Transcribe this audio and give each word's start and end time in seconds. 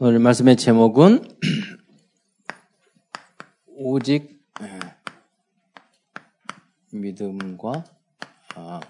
오늘 0.00 0.20
말씀의 0.20 0.54
제목은 0.54 1.24
오직 3.74 4.38
예, 4.62 4.78
믿음과 6.92 7.84
아, 8.54 8.80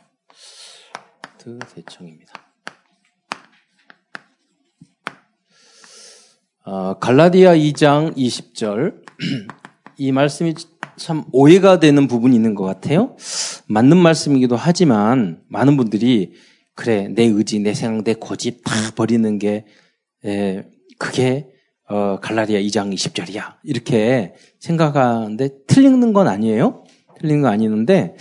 대청입니다. 1.74 2.30
아, 6.64 6.96
갈라디아 7.01 7.54
2장 7.54 8.15
20절 8.15 9.03
이 9.97 10.13
말씀이 10.13 10.54
참 10.97 11.25
오해가 11.33 11.81
되는 11.81 12.06
부분이 12.06 12.37
있는 12.37 12.54
것 12.54 12.65
같아요. 12.65 13.17
맞는 13.67 13.97
말씀이기도 13.97 14.56
하지만 14.56 15.43
많은 15.49 15.79
분들이 15.79 16.34
그래 16.75 17.09
내 17.09 17.25
의지, 17.25 17.61
내 17.61 17.73
생각, 17.73 18.05
내 18.05 18.12
고집 18.12 18.62
다 18.62 18.75
버리는 18.95 19.38
게 19.38 19.65
에, 20.27 20.69
그게 20.98 21.48
어, 21.88 22.19
갈라디아 22.20 22.60
2장 22.60 22.92
20절이야. 22.92 23.55
이렇게 23.65 24.34
생각하는데 24.59 25.48
틀리는 25.66 26.12
건 26.12 26.29
아니에요. 26.29 26.84
틀리는 27.19 27.43
건 27.43 27.52
아니는데 27.52 28.16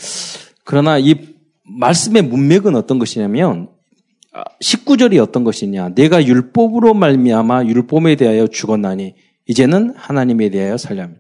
그러나 0.63 0.97
이 0.97 1.15
말씀의 1.63 2.21
문맥은 2.23 2.75
어떤 2.75 2.97
것이냐면 2.99 3.69
19절이 4.61 5.19
아, 5.19 5.23
어떤 5.23 5.43
것이냐. 5.43 5.89
내가 5.95 6.25
율법으로 6.25 6.93
말미암아 6.93 7.65
율법에 7.65 8.15
대하여 8.15 8.47
죽었나니 8.47 9.15
이제는 9.45 9.93
하나님에 9.95 10.49
대하여 10.49 10.77
살려며. 10.77 11.15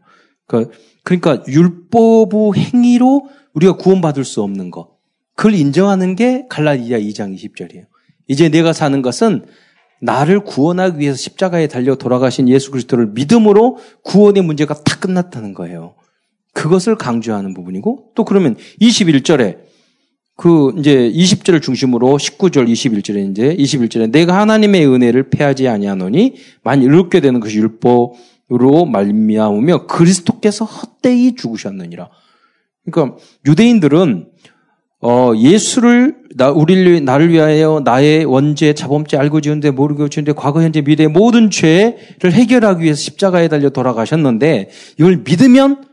그, 0.45 0.69
그러니까 1.03 1.43
율법의 1.47 2.53
행위로 2.55 3.29
우리가 3.53 3.77
구원받을 3.77 4.23
수 4.23 4.41
없는 4.41 4.71
것. 4.71 4.97
그걸 5.35 5.55
인정하는 5.55 6.15
게 6.15 6.45
갈라디아 6.49 6.99
2장 6.99 7.35
20절이에요. 7.35 7.85
이제 8.27 8.49
내가 8.49 8.73
사는 8.73 9.01
것은 9.01 9.45
나를 10.01 10.41
구원하기 10.41 10.99
위해서 10.99 11.17
십자가에 11.17 11.67
달려 11.67 11.95
돌아가신 11.95 12.49
예수 12.49 12.71
그리스도를 12.71 13.07
믿음으로 13.07 13.77
구원의 14.03 14.43
문제가 14.43 14.73
다 14.73 14.99
끝났다는 14.99 15.53
거예요. 15.53 15.95
그것을 16.53 16.95
강조하는 16.95 17.53
부분이고 17.53 18.11
또 18.15 18.25
그러면 18.25 18.55
21절에 18.81 19.67
그 20.35 20.71
이제 20.77 21.09
20절을 21.09 21.61
중심으로 21.61 22.17
19절 22.17 22.69
21절에 22.69 23.31
이제 23.31 23.55
21절에 23.55 24.11
내가 24.11 24.39
하나님의 24.39 24.87
은혜를 24.87 25.29
패하지 25.29 25.67
아니하노니 25.67 26.35
만일 26.63 26.93
이렇게 26.93 27.19
되는 27.19 27.39
것이 27.39 27.57
율법으로 27.57 28.85
말미암으며 28.85 29.87
그리스도께서 29.87 30.65
헛되이 30.65 31.35
죽으셨느니라. 31.35 32.09
그러니까 32.85 33.17
유대인들은 33.47 34.27
어, 34.99 35.33
예수를, 35.35 36.17
나, 36.35 36.49
우리를, 36.49 37.05
나를 37.05 37.29
위하여 37.29 37.81
나의 37.83 38.25
원죄, 38.25 38.73
자범죄 38.73 39.17
알고 39.17 39.41
지은데 39.41 39.71
모르고 39.71 40.09
지은데 40.09 40.33
과거, 40.33 40.61
현재, 40.61 40.81
미래 40.81 41.07
모든 41.07 41.51
죄를 41.51 42.31
해결하기 42.31 42.83
위해서 42.83 42.99
십자가에 42.99 43.47
달려 43.47 43.69
돌아가셨는데 43.69 44.69
이걸 44.99 45.17
믿으면 45.23 45.85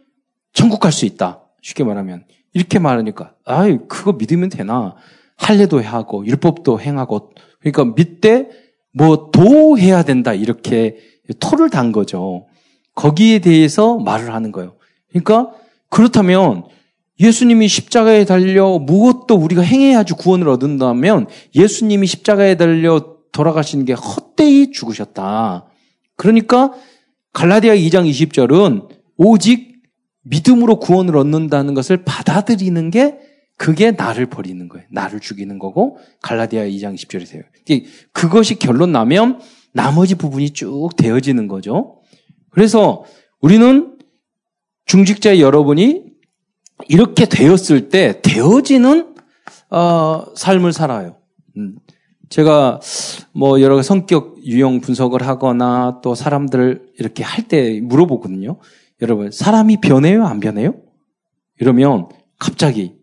천국 0.55 0.81
갈 0.81 0.93
수 0.93 1.05
있다. 1.05 1.43
쉽게 1.61 1.85
말하면. 1.85 2.25
이렇게 2.55 2.79
말하니까, 2.79 3.35
아이, 3.45 3.79
그거 3.89 4.13
믿으면 4.13 4.49
되나. 4.49 4.95
할례도 5.37 5.83
하고, 5.83 6.25
율법도 6.25 6.81
행하고, 6.81 7.33
그러니까 7.61 7.85
믿되 7.97 8.49
뭐 8.93 9.31
도해야 9.33 10.03
된다. 10.03 10.33
이렇게 10.33 10.97
토를 11.41 11.69
단 11.69 11.91
거죠. 11.93 12.47
거기에 12.95 13.41
대해서 13.41 13.99
말을 13.99 14.33
하는 14.33 14.53
거예요. 14.53 14.77
그러니까 15.11 15.51
그렇다면 15.91 16.65
예수님이 17.21 17.69
십자가에 17.69 18.25
달려 18.25 18.79
무엇도 18.79 19.35
우리가 19.37 19.63
행해야지 19.63 20.15
구원을 20.15 20.49
얻는다면 20.49 21.29
예수님이 21.55 22.07
십자가에 22.07 22.57
달려 22.57 23.15
돌아가시는 23.33 23.85
게 23.85 23.93
헛되이 23.93 24.73
죽으셨다. 24.73 25.67
그러니까 26.17 26.73
갈라디아 27.33 27.75
2장 27.75 28.09
20절은 28.09 28.89
오직 29.17 29.75
믿음으로 30.23 30.79
구원을 30.79 31.17
얻는다는 31.17 31.75
것을 31.75 32.05
받아들이는 32.05 32.91
게 32.91 33.19
그게 33.57 33.93
나를 33.93 34.27
버리는 34.27 34.67
거예요. 34.69 34.87
나를 34.91 35.21
죽이는 35.21 35.59
거고 35.59 35.99
갈라디아 36.23 36.65
2장 36.65 36.95
20절이세요. 36.95 37.45
그것이 38.13 38.59
결론 38.59 38.91
나면 38.93 39.41
나머지 39.73 40.15
부분이 40.15 40.51
쭉 40.51 40.91
되어지는 40.97 41.47
거죠. 41.47 42.01
그래서 42.51 43.05
우리는 43.41 43.97
중직자 44.87 45.39
여러분이 45.39 46.04
이렇게 46.89 47.27
되었을 47.27 47.89
때 47.89 48.21
되어지는 48.23 49.15
어, 49.71 50.25
삶을 50.35 50.73
살아요. 50.73 51.17
음. 51.57 51.77
제가 52.31 52.81
뭐 53.33 53.61
여러 53.61 53.81
성격 53.83 54.43
유형 54.45 54.81
분석을 54.81 55.27
하거나 55.27 56.01
또 56.03 56.15
사람들 56.15 56.87
이렇게 56.99 57.23
할 57.23 57.47
때 57.49 57.81
물어보거든요. 57.81 58.59
여러분 59.03 59.31
사람이 59.31 59.81
변해요 59.81 60.25
안 60.25 60.41
변해요? 60.41 60.75
이러면 61.61 62.09
갑자기 62.39 62.95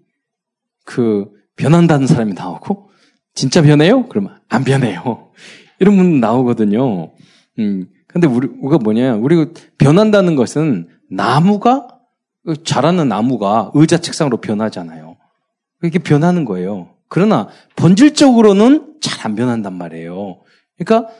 그 0.85 1.29
변한다는 1.55 2.07
사람이 2.07 2.33
나오고 2.33 2.89
진짜 3.33 3.61
변해요? 3.61 4.07
그러면 4.07 4.39
안 4.49 4.63
변해요. 4.63 5.31
이런 5.79 5.97
분 5.97 6.19
나오거든요. 6.19 7.13
음. 7.59 7.87
근데 8.07 8.27
우리, 8.27 8.47
우리가 8.47 8.77
뭐냐, 8.79 9.15
우리 9.15 9.53
변한다는 9.77 10.35
것은 10.35 10.89
나무가 11.09 11.87
그 11.87 11.91
자라는 12.63 13.07
나무가 13.07 13.72
의자 13.74 13.97
책상으로 13.97 14.38
변하잖아요. 14.38 15.18
이렇게 15.81 16.00
변하는 16.00 16.46
거예요. 16.46 16.90
그러나 17.07 17.50
본질적으로는 17.75 18.96
잘 19.02 19.25
안 19.25 19.35
변한단 19.35 19.74
말이에요. 19.74 20.41
그러니까 20.78 21.12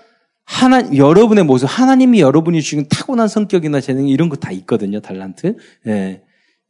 하나 0.44 0.96
여러분의 0.96 1.44
모습, 1.44 1.68
하나님이 1.68 2.20
여러분이 2.20 2.62
주신 2.62 2.88
타고난 2.90 3.28
성격이나 3.28 3.80
재능 3.80 4.08
이런 4.08 4.28
거 4.30 4.36
다 4.38 4.52
있거든요. 4.52 5.00
달란트. 5.00 5.56
예. 5.88 6.24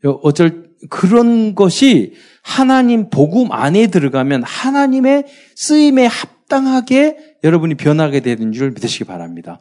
어쩔 0.03 0.71
그런 0.89 1.55
것이 1.55 2.13
하나님 2.43 3.09
복음 3.09 3.51
안에 3.51 3.87
들어가면 3.87 4.43
하나님의 4.43 5.25
쓰임에 5.55 6.05
합당하게 6.07 7.37
여러분이 7.43 7.75
변하게 7.75 8.19
되는 8.19 8.51
줄 8.51 8.71
믿으시기 8.71 9.05
바랍니다. 9.05 9.59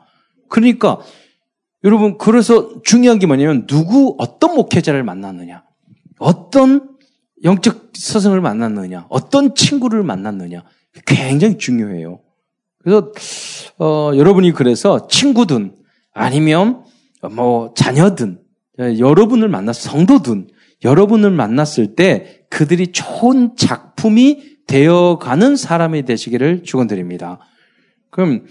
그러니까 0.48 0.98
여러분, 1.84 2.18
그래서 2.18 2.82
중요한 2.82 3.18
게 3.18 3.26
뭐냐면, 3.26 3.66
누구, 3.66 4.16
어떤 4.18 4.54
목회자를 4.54 5.02
만났느냐, 5.02 5.64
어떤 6.18 6.90
영적 7.42 7.92
스승을 7.94 8.40
만났느냐, 8.40 9.06
어떤 9.08 9.54
친구를 9.54 10.02
만났느냐, 10.02 10.64
굉장히 11.06 11.56
중요해요. 11.56 12.20
그래서, 12.78 13.12
어, 13.78 14.12
여러분이 14.14 14.52
그래서 14.52 15.06
친구든, 15.08 15.74
아니면, 16.12 16.84
뭐, 17.32 17.72
자녀든, 17.74 18.40
여러분을 18.78 19.48
만났, 19.48 19.74
성도든, 19.74 20.48
여러분을 20.84 21.30
만났을 21.30 21.94
때 21.94 22.44
그들이 22.48 22.92
좋은 22.92 23.56
작품이 23.56 24.60
되어가는 24.66 25.56
사람이 25.56 26.04
되시기를 26.04 26.62
축원드립니다. 26.62 27.38
그럼 28.10 28.46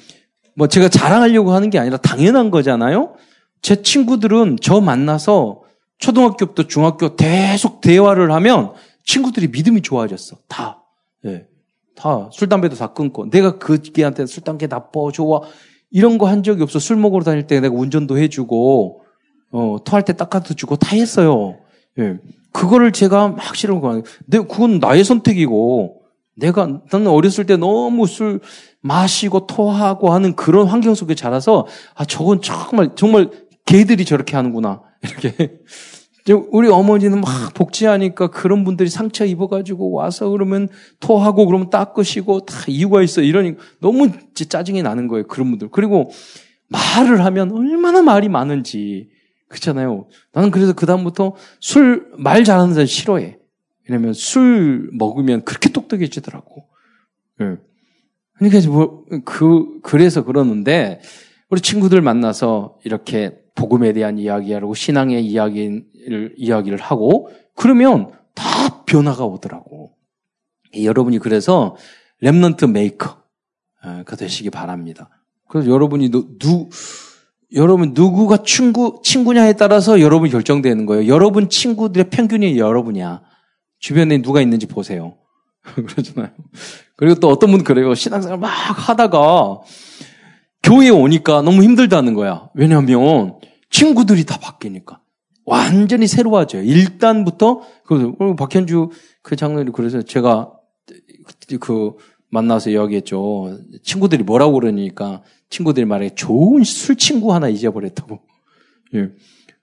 뭐 0.60 0.68
제가 0.68 0.90
자랑하려고 0.90 1.54
하는 1.54 1.70
게 1.70 1.80
아니라 1.80 1.96
당연한 1.96 2.52
거잖아요. 2.52 3.14
제 3.62 3.82
친구들은 3.82 4.58
저 4.62 4.82
만나서 4.82 5.62
초등학교부터 6.00 6.68
중학교 6.68 7.16
계속 7.16 7.80
대화를 7.80 8.34
하면 8.34 8.74
친구들이 9.06 9.48
믿음이 9.48 9.82
좋아졌어. 9.82 10.36
다. 10.50 10.84
예. 11.26 11.46
다. 11.96 12.30
술, 12.34 12.50
담배도 12.50 12.76
다 12.76 12.92
끊고. 12.92 13.30
내가 13.30 13.58
그 13.58 13.82
걔한테 13.82 14.26
술, 14.26 14.44
담배 14.44 14.68
나빠, 14.68 15.00
좋아. 15.14 15.44
이런 15.92 16.18
거 16.18 16.26
한 16.28 16.44
적이 16.44 16.64
없어. 16.64 16.78
술 16.78 16.98
먹으러 16.98 17.24
다닐 17.24 17.48
때 17.48 17.62
내가 17.62 17.74
운전도 17.74 18.18
해주고, 18.18 19.02
어, 19.54 19.78
토할 19.86 20.04
때 20.04 20.12
닦아도 20.12 20.56
주고 20.56 20.76
다 20.76 20.94
했어요. 20.94 21.58
예. 22.00 22.18
그거를 22.52 22.92
제가 22.92 23.30
막 23.30 23.56
싫은 23.56 23.80
거 23.80 23.92
아니에요. 23.92 24.04
그건 24.50 24.80
나의 24.80 25.06
선택이고, 25.06 25.99
내가, 26.40 26.82
나는 26.92 27.08
어렸을 27.08 27.46
때 27.46 27.58
너무 27.58 28.08
술 28.08 28.40
마시고 28.82 29.48
토하고 29.48 30.12
하는 30.12 30.36
그런 30.36 30.68
환경 30.68 30.96
속에 30.96 31.16
자라서, 31.16 31.68
아, 31.96 32.06
저건 32.06 32.42
정말, 32.42 32.96
정말 32.96 33.30
개들이 33.66 34.06
저렇게 34.06 34.36
하는구나. 34.36 34.82
이렇게. 35.04 35.60
우리 36.52 36.68
어머니는 36.68 37.22
막 37.22 37.54
복지하니까 37.56 38.28
그런 38.28 38.64
분들이 38.64 38.88
상처 38.90 39.26
입어가지고 39.26 39.92
와서 39.92 40.30
그러면 40.30 40.68
토하고 41.00 41.48
그러면 41.48 41.72
닦으시고 41.72 42.42
다 42.42 42.56
이유가 42.68 43.02
있어. 43.02 43.22
이러니 43.22 43.56
너무 43.82 44.10
짜증이 44.36 44.84
나는 44.84 45.08
거예요. 45.08 45.26
그런 45.26 45.50
분들. 45.50 45.70
그리고 45.72 46.12
말을 46.68 47.26
하면 47.26 47.52
얼마나 47.52 48.04
말이 48.04 48.30
많은지. 48.30 49.10
그렇잖아요. 49.48 50.08
나는 50.32 50.52
그래서 50.52 50.74
그 50.74 50.86
다음부터 50.86 51.34
술, 51.60 52.12
말 52.18 52.44
잘하는 52.44 52.74
사람 52.76 52.86
싫어해. 52.86 53.39
왜냐면 53.90 54.14
술 54.14 54.90
먹으면 54.94 55.44
그렇게 55.44 55.70
똑똑해지더라고. 55.70 56.68
예. 57.42 57.58
그러니까 58.38 58.70
뭐, 58.70 59.04
그, 59.26 59.80
그래서 59.82 60.24
그러는데, 60.24 61.02
우리 61.50 61.60
친구들 61.60 62.02
만나서 62.02 62.78
이렇게 62.86 63.42
복음에 63.56 63.92
대한 63.92 64.20
이야기하고 64.20 64.76
신앙의 64.76 65.26
이야기를, 65.26 66.36
이야기를 66.38 66.78
하고, 66.78 67.30
그러면 67.56 68.12
다 68.36 68.84
변화가 68.86 69.26
오더라고. 69.26 69.96
여러분이 70.78 71.18
그래서 71.18 71.76
remnant 72.22 72.70
maker가 72.70 74.16
되시기 74.18 74.52
바랍니다. 74.52 75.10
그래서 75.48 75.70
여러분이 75.70 76.12
누, 76.12 76.38
누 76.38 76.70
여러분 77.56 77.94
누구가 77.96 78.44
친구 78.44 79.02
친구냐에 79.04 79.54
따라서 79.54 80.00
여러분 80.00 80.30
결정되는 80.30 80.86
거예요. 80.86 81.08
여러분 81.08 81.50
친구들의 81.50 82.12
평균이 82.12 82.60
여러분이야. 82.60 83.24
주변에 83.80 84.22
누가 84.22 84.42
있는지 84.42 84.66
보세요. 84.66 85.18
그러잖아요. 85.64 86.32
그리고 86.96 87.20
또 87.20 87.30
어떤 87.30 87.52
분 87.52 87.64
그래요. 87.64 87.94
신앙생활 87.94 88.40
막 88.40 88.48
하다가 88.48 89.62
교회에 90.64 90.90
오니까 90.90 91.42
너무 91.42 91.64
힘들다는 91.64 92.14
거야. 92.14 92.50
왜냐하면 92.54 93.40
친구들이 93.70 94.26
다 94.26 94.38
바뀌니까. 94.40 95.02
완전히 95.46 96.06
새로워져요. 96.06 96.62
일단부터, 96.64 97.62
그, 97.86 98.36
박현주 98.36 98.92
그 99.24 99.36
장로님 99.36 99.72
그래서 99.74 100.02
제가 100.02 100.52
그 101.60 101.94
만나서 102.30 102.70
이야기했죠. 102.70 103.58
친구들이 103.84 104.24
뭐라고 104.24 104.54
그러니까 104.54 105.24
친구들이 105.50 105.86
말해 105.86 106.10
좋은 106.14 106.64
술 106.64 106.96
친구 106.98 107.34
하나 107.34 107.50
잊어버렸다고. 107.50 108.20
예. 108.96 109.10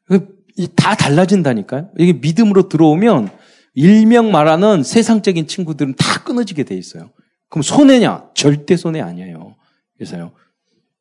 그, 0.06 0.36
다 0.74 0.96
달라진다니까요. 0.96 1.90
이게 1.98 2.14
믿음으로 2.14 2.68
들어오면 2.68 3.30
일명 3.76 4.32
말하는 4.32 4.82
세상적인 4.82 5.46
친구들은 5.46 5.94
다 5.96 6.24
끊어지게 6.24 6.64
돼 6.64 6.74
있어요. 6.74 7.10
그럼 7.48 7.62
손해냐? 7.62 8.30
절대 8.34 8.74
손해 8.76 9.00
아니에요. 9.00 9.54
그래서요. 9.96 10.32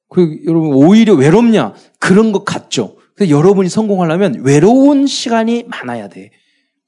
그 0.10 0.42
여러분 0.46 0.74
오히려 0.74 1.16
외롭냐? 1.16 1.74
그런 2.00 2.32
것 2.34 2.44
같죠. 2.46 2.98
그래서 3.16 3.32
여러분이 3.32 3.70
성공하려면 3.70 4.42
외로운 4.44 5.08
시간이 5.08 5.64
많아야 5.64 6.10
돼. 6.10 6.32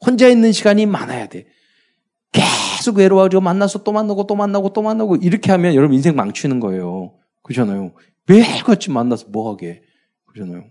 혼자 0.05 0.27
있는 0.27 0.51
시간이 0.51 0.85
많아야 0.85 1.27
돼. 1.27 1.45
계속 2.33 2.97
외로워가지고 2.97 3.41
만나서 3.41 3.83
또 3.83 3.93
만나고 3.93 4.27
또 4.27 4.35
만나고 4.35 4.73
또 4.73 4.81
만나고 4.81 5.15
이렇게 5.15 5.51
하면 5.53 5.73
여러분 5.73 5.95
인생 5.95 6.15
망치는 6.17 6.59
거예요. 6.59 7.13
그렇잖아요. 7.43 7.93
매일같이 8.27 8.91
만나서 8.91 9.27
뭐 9.29 9.49
하게. 9.51 9.81
그렇잖아요. 10.25 10.65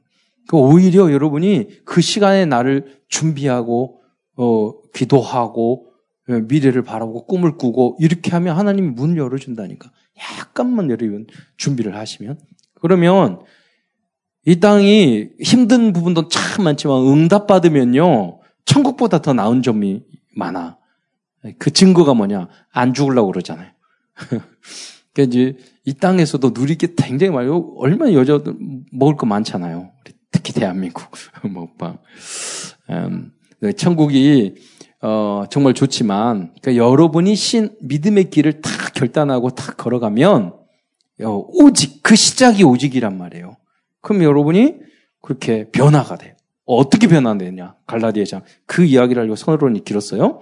그 0.47 0.59
오히려 0.59 1.11
여러분이 1.11 1.85
그 1.87 2.03
시간에 2.03 2.45
나를 2.45 3.01
준비하고 3.09 4.03
어 4.37 4.73
기도하고 4.93 5.93
예, 6.29 6.41
미래를 6.41 6.83
바라보고 6.83 7.27
꿈을 7.27 7.57
꾸고 7.57 7.97
이렇게 8.01 8.31
하면 8.33 8.57
하나님이 8.57 8.89
문을 8.91 9.17
열어준다니까. 9.17 9.91
약간만 10.19 10.91
여러분 10.91 11.27
준비를 11.57 11.95
하시면 11.97 12.39
그러면 12.81 13.41
이 14.45 14.61
땅이 14.61 15.31
힘든 15.41 15.93
부분도 15.93 16.29
참 16.29 16.65
많지만 16.65 17.07
응답 17.07 17.47
받으면요 17.47 18.41
천국보다 18.65 19.23
더 19.23 19.33
나은 19.33 19.63
점이 19.63 20.03
많아. 20.35 20.79
그 21.59 21.73
증거가 21.73 22.15
뭐냐? 22.15 22.49
안 22.73 22.93
죽으려고 22.95 23.31
그러잖아요. 23.31 23.71
그러니까 25.13 25.23
이제 25.33 25.57
이 25.85 25.95
땅에서도 25.95 26.53
누릴 26.53 26.77
게 26.77 26.89
굉장히 26.97 27.33
많아요. 27.33 27.73
얼마나 27.77 28.13
여자들 28.13 28.55
먹을 28.93 29.17
거 29.17 29.27
많잖아요. 29.27 29.93
특히 30.31 30.53
대한민국 30.53 31.11
먹방. 31.49 31.99
음, 32.91 33.33
네, 33.33 33.36
천국이 33.77 34.55
어, 35.03 35.45
정말 35.51 35.75
좋지만 35.75 36.53
그러니까 36.61 36.77
여러분이 36.77 37.35
신 37.37 37.71
믿음의 37.81 38.31
길을 38.31 38.61
다 38.61 38.71
결단하고 38.95 39.51
다 39.51 39.73
걸어가면 39.75 40.55
어, 41.23 41.47
오직 41.49 42.03
그 42.03 42.15
시작이 42.15 42.65
오직이란 42.65 43.17
말이에요. 43.17 43.57
그럼 44.01 44.23
여러분이 44.23 44.77
그렇게 45.21 45.71
변화가 45.71 46.17
돼요. 46.17 46.35
어떻게 46.65 47.07
변화되냐? 47.07 47.77
갈라디아장 47.87 48.43
그 48.67 48.85
이야기를 48.85 49.23
알고 49.23 49.37
선언론이 49.37 49.85
길었어요. 49.85 50.41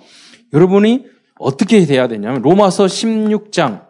여러분이 0.52 1.06
어떻게 1.38 1.84
돼야 1.84 2.08
되냐면 2.08 2.42
로마서 2.42 2.86
16장 2.86 3.86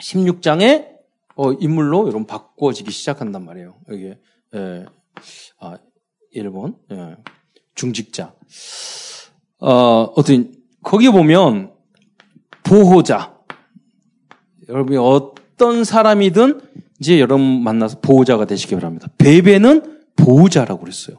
16장에 0.00 0.96
어, 1.36 1.52
인물로 1.52 2.02
여러분 2.02 2.26
바꿔지기 2.26 2.90
시작한단 2.90 3.44
말이에요. 3.44 3.76
여기 3.90 4.14
예, 4.54 4.86
아, 5.60 5.78
1번 6.34 6.76
예, 6.92 7.16
중직자 7.76 8.34
어, 9.58 10.12
어떤, 10.16 10.52
거기 10.82 11.08
보면, 11.08 11.72
보호자. 12.62 13.36
여러분이 14.68 14.98
어떤 14.98 15.84
사람이든 15.84 16.60
이제 17.00 17.20
여러분 17.20 17.62
만나서 17.62 18.00
보호자가 18.00 18.44
되시기 18.44 18.74
바랍니다. 18.74 19.08
베베는 19.18 20.00
보호자라고 20.16 20.80
그랬어요. 20.80 21.18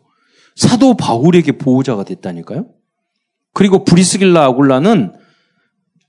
사도 0.56 0.96
바울에게 0.96 1.54
보호자가 1.54 2.04
됐다니까요. 2.04 2.68
그리고 3.54 3.86
브리스길라 3.86 4.44
아굴라는 4.46 5.14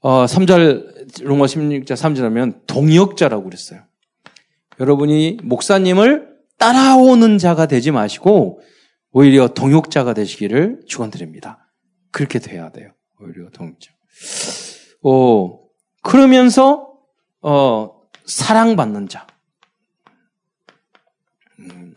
어, 0.00 0.24
3절 0.26 1.22
로마 1.22 1.46
16자 1.46 1.92
3절 1.92 2.22
하면 2.22 2.60
동역자라고 2.66 3.44
그랬어요. 3.44 3.82
여러분이 4.80 5.38
목사님을 5.42 6.28
따라오는 6.58 7.38
자가 7.38 7.66
되지 7.66 7.90
마시고 7.90 8.60
오히려 9.18 9.48
동역자가 9.48 10.14
되시기를 10.14 10.82
축원드립니다. 10.86 11.68
그렇게 12.12 12.38
돼야 12.38 12.70
돼요. 12.70 12.92
오히려 13.20 13.50
동정. 13.50 13.92
어, 15.02 15.58
그러면서, 16.04 16.92
어, 17.42 17.90
사랑받는 18.26 19.08
자. 19.08 19.26
음. 21.58 21.96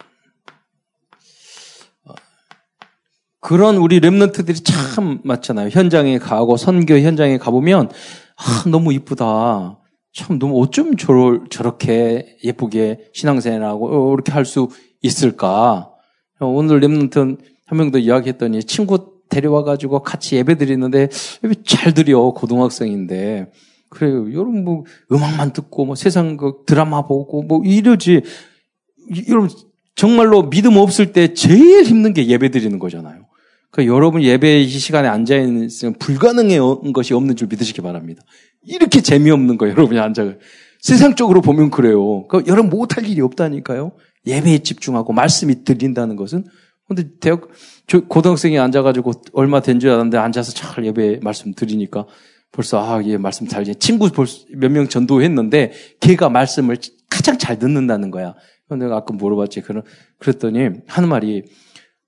어, 2.05 2.15
그런 3.39 3.77
우리 3.77 3.99
랩런트들이 4.01 4.65
참 4.65 5.21
많잖아요. 5.23 5.69
현장에 5.69 6.17
가고 6.17 6.57
선교 6.57 6.97
현장에 6.97 7.37
가보면 7.37 7.91
아, 8.35 8.63
너무 8.67 8.93
이쁘다. 8.93 9.79
참 10.11 10.39
너무 10.39 10.59
어쩜 10.59 10.97
저, 10.97 11.43
저렇게 11.51 12.39
예쁘게 12.43 13.11
신앙생활하고 13.13 14.15
이렇게 14.15 14.31
할 14.31 14.43
수 14.43 14.69
있을까? 15.03 15.90
오늘 16.47 16.79
랩런트 16.79 17.37
한 17.65 17.77
명도 17.77 17.99
이야기했더니 17.99 18.63
친구 18.63 19.21
데려와가지고 19.29 20.03
같이 20.03 20.35
예배 20.35 20.55
드리는데 20.57 21.09
예배 21.43 21.63
잘 21.65 21.93
드려 21.93 22.19
고등학생인데 22.31 23.51
그래요. 23.89 24.31
여러분 24.33 24.63
뭐 24.63 24.85
음악만 25.11 25.53
듣고 25.53 25.85
뭐 25.85 25.95
세상 25.95 26.37
그 26.37 26.63
드라마 26.65 27.05
보고 27.07 27.43
뭐 27.43 27.61
이러지. 27.63 28.21
여러분 29.29 29.49
정말로 29.95 30.49
믿음 30.49 30.77
없을 30.77 31.11
때 31.13 31.33
제일 31.33 31.83
힘든 31.83 32.13
게 32.13 32.27
예배 32.27 32.49
드리는 32.49 32.77
거잖아요. 32.79 33.25
그 33.69 33.85
여러분 33.85 34.21
예배 34.21 34.61
이 34.61 34.67
시간에 34.67 35.07
앉아 35.07 35.37
있는 35.37 35.69
불가능한 35.99 36.93
것이 36.93 37.13
없는 37.13 37.35
줄 37.35 37.47
믿으시기 37.47 37.81
바랍니다. 37.81 38.21
이렇게 38.65 39.01
재미없는 39.01 39.57
거 39.57 39.69
여러분이 39.69 39.99
앉아 39.99 40.35
세상적으로 40.81 41.41
보면 41.41 41.69
그래요. 41.69 42.27
그 42.27 42.43
여러분 42.47 42.69
못할 42.69 43.05
일이 43.07 43.21
없다니까요. 43.21 43.91
예배에 44.25 44.59
집중하고 44.59 45.13
말씀이 45.13 45.63
들린다는 45.63 46.15
것은 46.15 46.45
근데 46.87 47.09
대학 47.19 47.47
고등학생이 48.09 48.59
앉아가지고 48.59 49.11
얼마 49.33 49.61
된 49.61 49.79
줄 49.79 49.89
알았는데 49.91 50.17
앉아서 50.17 50.51
잘 50.53 50.85
예배 50.85 51.19
말씀 51.23 51.53
드리니까 51.53 52.05
벌써 52.51 52.79
아, 52.83 53.01
예, 53.05 53.17
말씀 53.17 53.47
잘 53.47 53.63
친구 53.75 54.09
몇 54.57 54.69
명 54.71 54.87
전도했는데 54.87 55.71
걔가 56.01 56.29
말씀을 56.29 56.77
가장 57.09 57.37
잘 57.37 57.57
듣는다는 57.59 58.11
거야. 58.11 58.35
내가 58.69 58.97
아까 58.97 59.13
물어봤지. 59.13 59.61
그런 59.61 59.83
그랬더니 60.19 60.69
하는 60.87 61.09
말이 61.09 61.43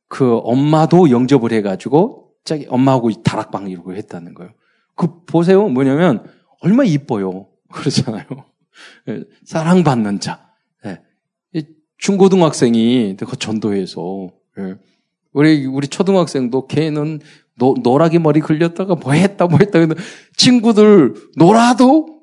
그 0.08 0.38
엄마도 0.38 1.10
영접을 1.10 1.52
해가지고 1.54 2.32
자기 2.46 2.66
엄마하고 2.70 3.12
다락방 3.24 3.70
이러고 3.70 3.96
했다는 3.96 4.34
거예요. 4.34 4.52
그 4.96 5.24
보세요. 5.26 5.68
뭐냐면 5.70 6.26
얼마 6.62 6.84
이뻐요. 6.84 7.48
그러잖아요. 7.72 8.26
예, 9.10 9.24
사랑받는 9.46 10.20
자. 10.20 10.53
네. 12.04 12.08
중고등학생이 12.08 13.16
그 13.18 13.38
전도해서 13.38 14.30
예. 14.60 14.76
우리, 15.32 15.66
우리 15.66 15.88
초등학생도 15.88 16.68
걔는 16.68 17.22
노, 17.58 17.76
노랗게 17.82 18.20
머리 18.20 18.42
걸렸다가 18.42 18.96
뭐 18.96 19.14
했다 19.14 19.48
뭐 19.48 19.58
했다. 19.60 19.80
근데 19.80 19.96
친구들 20.36 21.14
놀아도 21.38 22.22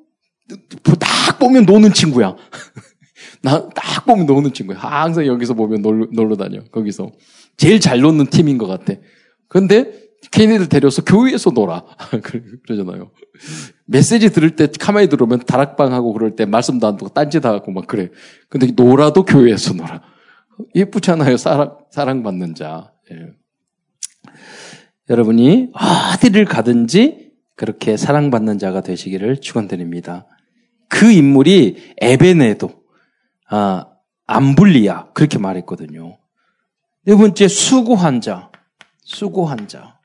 딱 0.99 1.39
보면 1.39 1.65
노는 1.65 1.93
친구야. 1.93 2.35
나 3.41 3.69
딱 3.73 4.05
보면 4.05 4.27
노는 4.27 4.53
친구야. 4.53 4.77
항상 4.77 5.25
여기서 5.25 5.55
보면 5.55 5.81
놀러, 5.81 6.07
놀러 6.11 6.35
다녀. 6.35 6.63
거기서. 6.71 7.11
제일 7.57 7.79
잘 7.79 7.99
노는 7.99 8.27
팀인 8.27 8.57
것 8.57 8.67
같아. 8.67 8.93
근데 9.47 9.91
걔네들 10.31 10.69
데려서 10.69 11.03
교회에서 11.03 11.49
놀아. 11.51 11.83
그러잖아요. 12.65 13.11
메시지 13.91 14.31
들을 14.31 14.55
때 14.55 14.67
카메라 14.79 15.05
들어오면 15.07 15.39
다락방하고 15.39 16.13
그럴 16.13 16.37
때 16.37 16.45
말씀도 16.45 16.87
안 16.87 16.95
듣고 16.95 17.09
딴짓 17.09 17.45
하고 17.45 17.71
막 17.71 17.87
그래. 17.87 18.09
근데 18.47 18.67
놀아도 18.67 19.25
교회에서 19.25 19.73
놀아. 19.73 20.01
예쁘잖아요. 20.73 21.35
사랑, 21.35 21.77
사랑받는 21.91 22.55
자. 22.55 22.93
예. 23.11 23.33
여러분이 25.09 25.73
어디를 25.73 26.45
가든지 26.45 27.31
그렇게 27.57 27.97
사랑받는 27.97 28.59
자가 28.59 28.79
되시기를 28.79 29.41
축원드립니다. 29.41 30.25
그 30.87 31.11
인물이 31.11 31.95
에베네도 31.99 32.69
아, 33.49 33.87
암블리아 34.25 35.11
그렇게 35.11 35.37
말했거든요. 35.37 36.17
네 37.03 37.15
번째 37.15 37.47
수고한 37.49 38.21
자, 38.21 38.51
수고한 39.03 39.67
자. 39.67 39.99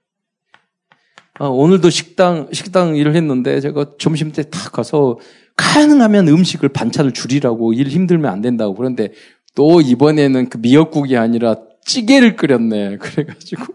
아, 1.39 1.47
오늘도 1.47 1.91
식당 1.91 2.49
식당 2.53 2.97
일을 2.97 3.15
했는데 3.15 3.61
제가 3.61 3.93
점심 3.99 4.33
때딱 4.33 4.73
가서 4.73 5.19
가능하면 5.57 6.29
음식을 6.29 6.71
반찬을 6.71 7.13
줄이라고 7.13 7.73
일 7.73 7.89
힘들면 7.89 8.31
안 8.31 8.41
된다고 8.41 8.75
그런데 8.75 9.13
또 9.55 9.81
이번에는 9.81 10.49
그 10.49 10.59
미역국이 10.59 11.17
아니라 11.17 11.57
찌개를 11.85 12.37
끓였네. 12.37 12.99
그래가지고 12.99 13.75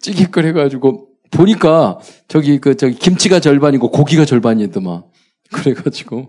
찌개 0.00 0.26
끓여가지고 0.26 1.08
보니까 1.30 1.98
저기 2.28 2.58
그 2.58 2.76
저기 2.76 2.94
김치가 2.94 3.40
절반이고 3.40 3.90
고기가 3.90 4.24
절반이더만. 4.24 5.04
그래가지고 5.52 6.28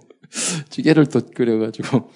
찌개를 0.70 1.08
또 1.08 1.22
끓여가지고 1.34 2.10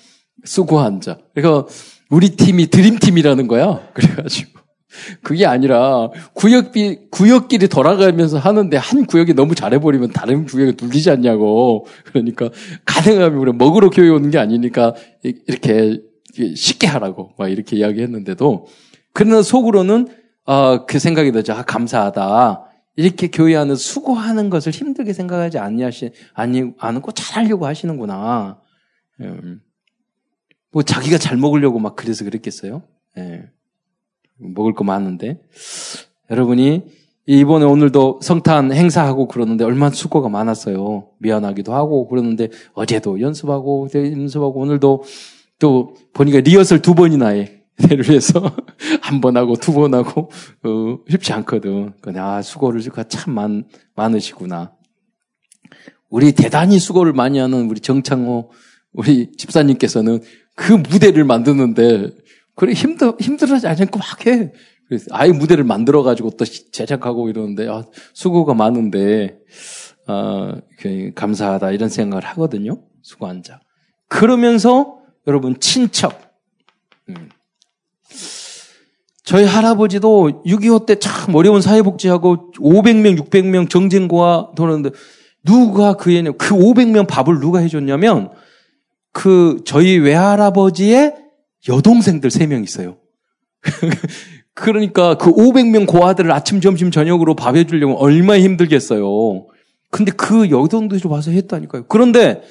수고한 0.43 1.01
자. 1.01 1.17
그러니까 1.33 1.67
우리 2.09 2.29
팀이 2.29 2.67
드림팀이라는 2.67 3.47
거야. 3.47 3.89
그래가지고 3.93 4.59
그게 5.21 5.45
아니라 5.45 6.09
구역비 6.33 7.09
구역끼리 7.11 7.67
돌아가면서 7.67 8.37
하는데 8.37 8.77
한 8.77 9.05
구역이 9.05 9.33
너무 9.33 9.53
잘해버리면 9.53 10.11
다른 10.11 10.45
구역에 10.45 10.73
눌리지 10.81 11.09
않냐고. 11.09 11.85
그러니까 12.05 12.49
가능하면 12.85 13.37
우리 13.37 13.51
먹으러 13.51 13.89
교회 13.89 14.09
오는 14.09 14.29
게 14.31 14.37
아니니까 14.37 14.95
이렇게 15.23 16.01
쉽게 16.55 16.87
하라고 16.87 17.33
막 17.37 17.49
이렇게 17.49 17.75
이야기했는데도 17.77 18.67
그러나 19.13 19.41
속으로는 19.41 20.07
어, 20.45 20.85
그 20.85 20.99
생각이 20.99 21.31
들죠. 21.31 21.53
아, 21.53 21.63
감사하다. 21.63 22.63
이렇게 22.95 23.27
교회 23.27 23.55
안에서 23.55 23.75
수고하는 23.75 24.49
것을 24.49 24.71
힘들게 24.71 25.13
생각하지 25.13 25.59
않냐시 25.59 26.11
아니 26.33 26.71
않고 26.79 27.11
잘하려고 27.11 27.65
하시는구나. 27.65 28.61
음. 29.21 29.61
뭐 30.71 30.83
자기가 30.83 31.17
잘 31.17 31.37
먹으려고 31.37 31.79
막 31.79 31.95
그래서 31.95 32.23
그랬겠어요. 32.23 32.83
예. 33.17 33.49
먹을 34.37 34.73
거 34.73 34.83
많은데 34.83 35.39
여러분이 36.29 36.83
이번에 37.25 37.65
오늘도 37.65 38.19
성탄 38.21 38.71
행사하고 38.71 39.27
그러는데 39.27 39.65
얼마나 39.65 39.91
수고가 39.93 40.29
많았어요. 40.29 41.09
미안하기도 41.19 41.73
하고 41.73 42.07
그러는데 42.07 42.49
어제도 42.73 43.19
연습하고 43.19 43.89
연습하고 43.93 44.59
오늘도 44.61 45.03
또 45.59 45.95
보니까 46.13 46.39
리허설 46.39 46.81
두 46.81 46.95
번이나 46.95 47.29
해. 47.29 47.53
대를 47.77 48.09
위해서 48.09 48.41
한 49.01 49.21
번 49.21 49.37
하고 49.37 49.55
두 49.55 49.71
번 49.71 49.93
하고 49.93 50.31
어, 50.63 50.99
쉽지 51.09 51.31
않거든. 51.33 51.93
아 52.15 52.41
수고를 52.41 52.81
참 53.07 53.35
많, 53.35 53.65
많으시구나. 53.95 54.71
우리 56.09 56.31
대단히 56.31 56.79
수고를 56.79 57.13
많이 57.13 57.37
하는 57.37 57.69
우리 57.69 57.79
정창호 57.79 58.51
우리 58.93 59.31
집사님께서는 59.37 60.21
그 60.55 60.73
무대를 60.73 61.23
만드는데 61.25 62.09
그래 62.57 62.73
힘들 62.73 63.13
힘들어하지 63.19 63.67
않고 63.67 63.99
막 63.99 64.25
해. 64.25 64.51
그래서 64.87 65.05
아예 65.11 65.31
무대를 65.31 65.63
만들어 65.63 66.01
가지고 66.01 66.31
또 66.31 66.43
제작하고 66.43 67.29
이러는데 67.29 67.67
아, 67.69 67.83
수고가 68.13 68.55
많은데 68.55 69.37
아, 70.07 70.55
감사하다 71.13 71.71
이런 71.71 71.89
생각을 71.89 72.25
하거든요. 72.25 72.81
수고한 73.03 73.43
자. 73.43 73.59
그러면서 74.07 74.97
여러분 75.27 75.59
친척. 75.59 76.19
음. 77.09 77.29
저희 79.23 79.45
할아버지도 79.45 80.43
6.25 80.45 80.85
때 80.87 80.95
참 80.95 81.35
어려운 81.35 81.61
사회복지하고 81.61 82.53
500명, 82.53 83.19
600명 83.19 83.69
정쟁과 83.69 84.53
도는데 84.55 84.91
누가 85.43 85.93
그 85.93 86.11
애는 86.11 86.37
그 86.39 86.55
500명 86.55 87.05
밥을 87.07 87.39
누가 87.39 87.59
해줬냐면 87.59 88.31
그 89.11 89.61
저희 89.65 89.97
외할아버지의 89.97 91.26
여동생들 91.67 92.29
3명 92.29 92.63
있어요. 92.63 92.97
그러니까 94.53 95.15
그 95.15 95.31
500명 95.31 95.85
고아들을 95.87 96.31
아침, 96.31 96.61
점심, 96.61 96.89
저녁으로 96.91 97.35
밥 97.35 97.55
해 97.55 97.63
주려면 97.65 97.97
얼마나 97.97 98.39
힘들겠어요. 98.39 99.47
근데 99.91 100.11
그 100.11 100.49
여동들이 100.49 101.01
와서 101.05 101.31
했다니까요. 101.31 101.85
그런데 101.87 102.41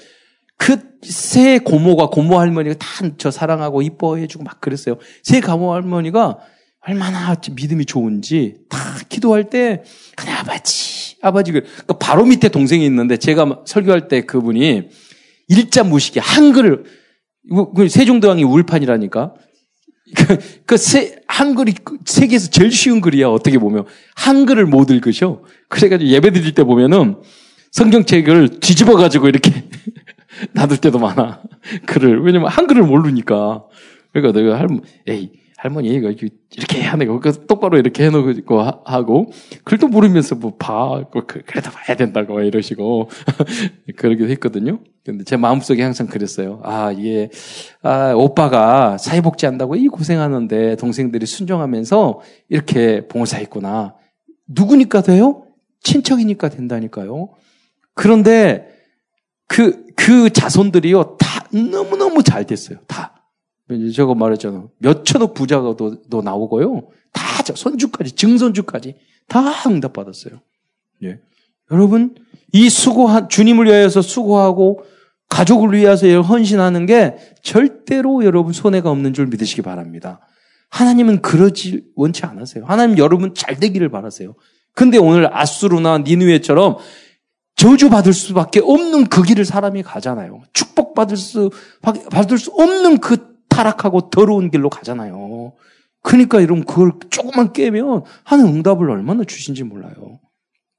그세 0.59 1.59
고모가 1.59 2.09
고모 2.09 2.39
할머니가 2.39 2.77
다 2.79 3.11
저 3.19 3.31
사랑하고 3.31 3.83
이뻐해주고 3.83 4.45
막 4.45 4.61
그랬어요. 4.61 4.97
세 5.23 5.41
고모 5.41 5.73
할머니가 5.75 6.39
얼마나 6.81 7.35
믿음이 7.55 7.85
좋은지 7.85 8.55
다 8.69 8.79
기도할 9.09 9.51
때 9.51 9.83
그래 10.17 10.31
아버지 10.33 11.17
아버지 11.21 11.53
그 11.53 11.63
바로 11.99 12.25
밑에 12.25 12.49
동생이 12.49 12.87
있는데 12.87 13.17
제가 13.17 13.63
설교할 13.67 14.09
때 14.09 14.21
그분이 14.23 14.89
일자 15.49 15.83
무식이 15.83 16.21
한글을 16.21 16.85
그 16.85 16.91
세종대왕이 17.89 18.45
울판이라니까? 18.45 19.35
그, 20.17 20.39
그 20.67 20.77
세, 20.77 21.17
한글이 21.27 21.75
세계에서 22.05 22.51
제일 22.51 22.71
쉬운 22.71 23.01
글이야 23.01 23.29
어떻게 23.29 23.59
보면. 23.59 23.85
한글을 24.15 24.67
못 24.67 24.91
읽으셔. 24.91 25.43
그래가지고 25.69 26.11
예배 26.11 26.31
드릴 26.31 26.55
때 26.55 26.65
보면은 26.65 27.17
성경책을 27.73 28.61
뒤집어 28.61 28.97
가지고 28.97 29.29
이렇게 29.29 29.51
놔둘 30.55 30.79
때도 30.79 30.99
많아 30.99 31.43
글을. 31.87 32.23
왜냐면 32.23 32.49
한글을 32.49 32.83
모르니까. 32.83 33.65
그러니까 34.13 34.41
내가 34.41 34.59
할 34.59 34.69
에이 35.07 35.33
할머니 35.59 35.89
이거 35.89 36.11
이렇게 36.11 36.83
하는 36.83 37.21
거, 37.21 37.33
똑바로 37.33 37.79
이렇게 37.79 38.05
해놓고 38.05 38.63
하고, 38.85 39.33
글도 39.65 39.89
모르면서 39.89 40.35
뭐 40.35 40.55
봐, 40.57 41.03
그, 41.11 41.43
그래도 41.47 41.71
봐야 41.71 41.97
된다고 41.97 42.41
이러시고, 42.41 43.09
그러기도 43.97 44.29
했거든요. 44.31 44.81
근데 45.07 45.23
제 45.23 45.37
마음속에 45.37 45.85
항상 45.85 46.09
그랬어요. 46.09 46.61
아, 46.65 46.91
이게, 46.91 47.31
아, 47.81 48.13
오빠가 48.13 48.99
사회복지 48.99 49.47
한다고 49.47 49.77
이 49.77 49.87
고생하는데 49.87 50.75
동생들이 50.75 51.27
순종하면서 51.27 52.21
이렇게 52.49 53.07
봉사했구나. 53.07 53.95
누구니까 54.49 55.03
돼요? 55.03 55.45
친척이니까 55.85 56.49
된다니까요. 56.49 57.29
그런데 57.95 58.69
그, 59.47 59.87
그 59.95 60.31
자손들이요, 60.31 61.19
다 61.21 61.47
너무너무 61.53 62.25
잘 62.25 62.45
됐어요. 62.45 62.79
다. 62.89 63.15
제가 63.95 64.13
말했잖아. 64.15 64.67
몇천억 64.79 65.35
부자가 65.35 65.77
도, 65.77 66.03
도 66.03 66.21
나오고요. 66.21 66.89
다 67.13 67.23
손주까지, 67.55 68.17
증손주까지 68.17 68.97
다 69.29 69.41
응답받았어요. 69.69 70.41
예. 71.05 71.21
여러분, 71.71 72.17
이 72.53 72.69
수고한, 72.69 73.29
주님을 73.29 73.67
위하여서 73.67 74.03
수고하고 74.03 74.85
가족을 75.29 75.73
위해서 75.73 76.07
헌신하는 76.21 76.87
게 76.87 77.17
절대로 77.43 78.25
여러분 78.25 78.53
손해가 78.53 78.91
없는 78.91 79.13
줄 79.13 79.27
믿으시기 79.27 79.63
바랍니다. 79.63 80.21
하나님은 80.71 81.23
그러지 81.23 81.85
원치 81.95 82.25
않으세요. 82.27 82.65
하나님 82.67 82.99
여러분 82.99 83.35
잘 83.35 83.57
되기를 83.57 83.89
바라세요. 83.89 84.35
근데 84.75 84.99
오늘 84.99 85.35
아수르나 85.35 85.99
니누에처럼 85.99 86.77
저주받을 87.57 88.13
수밖에 88.13 88.61
없는 88.61 89.07
그 89.07 89.23
길을 89.23 89.45
사람이 89.45 89.83
가잖아요. 89.83 90.43
축복받을 90.53 91.17
수, 91.17 91.51
받을 91.83 92.39
수 92.39 92.51
없는 92.51 92.99
그 92.99 93.37
타락하고 93.49 94.11
더러운 94.11 94.51
길로 94.51 94.69
가잖아요. 94.69 95.55
그러니까 96.03 96.43
여러분 96.43 96.65
그걸 96.65 96.93
조금만 97.11 97.53
깨면 97.53 98.03
하는 98.25 98.47
응답을 98.47 98.91
얼마나 98.91 99.25
주신지 99.25 99.65
몰라요. 99.65 100.21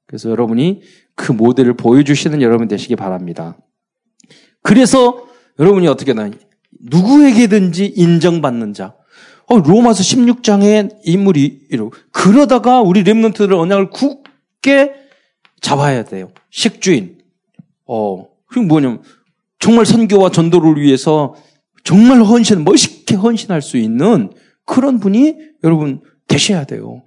그래서 0.06 0.30
여러분이 0.30 0.82
그 1.16 1.32
모델을 1.32 1.74
보여주시는 1.74 2.40
여러분 2.40 2.68
되시기 2.68 2.96
바랍니다. 2.96 3.56
그래서 4.62 5.26
여러분이 5.58 5.86
어떻게 5.88 6.12
나 6.12 6.30
누구에게든지 6.80 7.86
인정받는 7.96 8.74
자. 8.74 8.94
어, 9.46 9.58
로마서 9.58 10.02
16장의 10.02 10.98
인물이 11.04 11.68
이러 11.70 11.90
그러다가 12.12 12.80
우리 12.82 13.02
렘넌트들 13.02 13.54
언약을 13.54 13.90
굳게 13.90 14.92
잡아야 15.60 16.04
돼요. 16.04 16.30
식주인. 16.50 17.18
어, 17.86 18.26
그 18.46 18.58
뭐냐면 18.58 19.02
정말 19.58 19.86
선교와 19.86 20.30
전도를 20.30 20.80
위해서 20.80 21.34
정말 21.82 22.22
헌신, 22.22 22.64
멋있게 22.64 23.14
헌신할 23.16 23.62
수 23.62 23.78
있는 23.78 24.30
그런 24.66 25.00
분이 25.00 25.36
여러분 25.64 26.02
되셔야 26.26 26.64
돼요. 26.64 27.02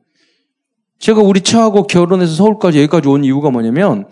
제가 0.97 1.21
우리 1.21 1.41
처하고 1.41 1.87
결혼해서 1.87 2.33
서울까지 2.33 2.79
여기까지 2.79 3.07
온 3.07 3.23
이유가 3.23 3.51
뭐냐면 3.51 4.07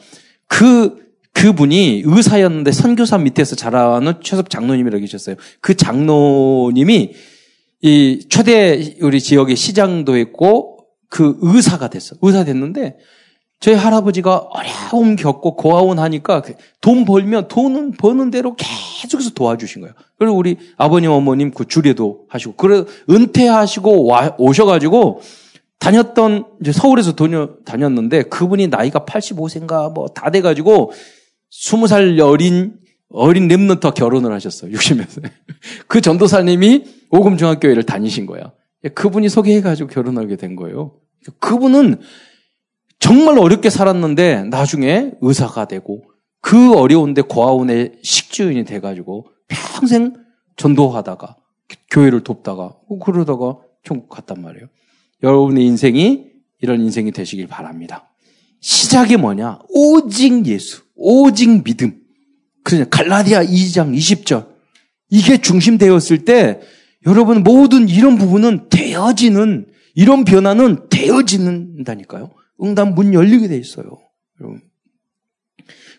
그 0.48 1.09
그분이 1.34 2.04
의사였는데 2.06 2.72
선교사 2.72 3.18
밑에서 3.18 3.56
자라는 3.56 4.14
최섭 4.22 4.50
장로님이라고 4.50 5.00
계셨어요. 5.02 5.36
그 5.62 5.76
장로님이 5.76 7.14
이 7.82 8.26
최대 8.30 8.96
우리 9.02 9.22
지역의 9.22 9.56
시장도 9.56 10.18
했고 10.18 10.86
그 11.10 11.38
의사가 11.42 11.90
됐어. 11.90 12.16
의사 12.22 12.44
됐는데 12.44 12.98
저희 13.62 13.76
할아버지가 13.76 14.48
어려움 14.50 15.16
겪고 15.16 15.56
고아원 15.56 16.00
하니까 16.00 16.42
돈 16.82 17.04
벌면 17.06 17.48
돈은 17.50 17.92
버는 17.92 18.32
대로 18.32 18.56
계속해서 18.56 19.32
도와주신 19.32 19.82
거예요. 19.82 19.94
그리고 20.18 20.36
우리 20.36 20.58
아버님 20.78 21.12
어머님 21.12 21.52
그 21.52 21.66
주례도 21.68 22.26
하시고 22.30 22.56
그래 22.56 22.84
은퇴하시고 23.10 24.06
와, 24.06 24.36
오셔가지고 24.38 25.22
다녔던 25.80 26.46
이제 26.62 26.72
서울에서 26.72 27.14
다녔는데 27.66 28.24
그분이 28.24 28.68
나이가 28.68 29.00
85세인가 29.06 29.94
뭐 29.94 30.08
다 30.14 30.30
돼가지고 30.32 30.92
20살 31.52 32.20
어린 32.20 32.80
어린 33.10 33.48
랩런트와 33.48 33.94
결혼을 33.94 34.32
하셨어요. 34.34 34.72
60몇 34.72 35.10
세. 35.10 35.22
그 35.88 36.00
전도사님이 36.02 36.86
오금중학교회를 37.10 37.84
다니신 37.84 38.26
거야. 38.28 38.52
그분이 38.94 39.30
소개해가지고 39.30 39.90
결혼하게 39.90 40.36
된 40.36 40.56
거예요. 40.56 41.00
그분은 41.40 42.00
정말 43.00 43.40
어렵게 43.40 43.70
살았는데 43.70 44.44
나중에 44.46 45.12
의사가 45.22 45.66
되고 45.66 46.04
그 46.42 46.74
어려운데 46.76 47.22
고아원의 47.22 48.00
식주인이 48.04 48.64
돼가지고 48.66 49.28
평생 49.48 50.14
전도하다가 50.56 51.36
교회를 51.90 52.24
돕다가 52.24 52.76
그러다가 53.04 53.58
천국 53.84 54.10
갔단 54.10 54.42
말이에요. 54.42 54.68
여러분의 55.24 55.66
인생이 55.66 56.28
이런 56.62 56.82
인생이 56.82 57.12
되시길 57.12 57.48
바랍니다. 57.48 58.10
시작이 58.62 59.18
뭐냐? 59.18 59.60
오직 59.70 60.46
예수, 60.46 60.84
오직 61.00 61.64
믿음. 61.64 62.02
그냥 62.64 62.88
갈라디아 62.90 63.44
2장 63.44 63.96
20절. 63.98 64.48
이게 65.10 65.42
중심되었을 65.42 66.26
때 66.26 66.60
여러분 67.08 67.44
모든 67.44 67.90
이런 67.90 68.18
부분은 68.18 68.70
되어지는 68.70 69.68
이런 69.96 70.26
변화는 70.26 70.90
되어지는다니까요. 70.90 72.32
응답 72.62 72.94
문 72.94 73.14
열리게 73.14 73.48
돼 73.48 73.58
있어요. 73.58 73.86
여러분. 74.40 74.62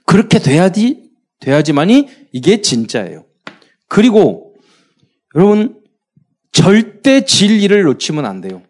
그렇게 0.07 0.38
돼야지 0.38 1.11
돼야지만이 1.40 2.09
이게 2.33 2.61
진짜예요. 2.61 3.25
그리고 3.88 4.54
여러분 5.35 5.80
절대 6.52 7.25
진리를 7.25 7.83
놓치면 7.83 8.26
안 8.26 8.40
돼요. 8.40 8.62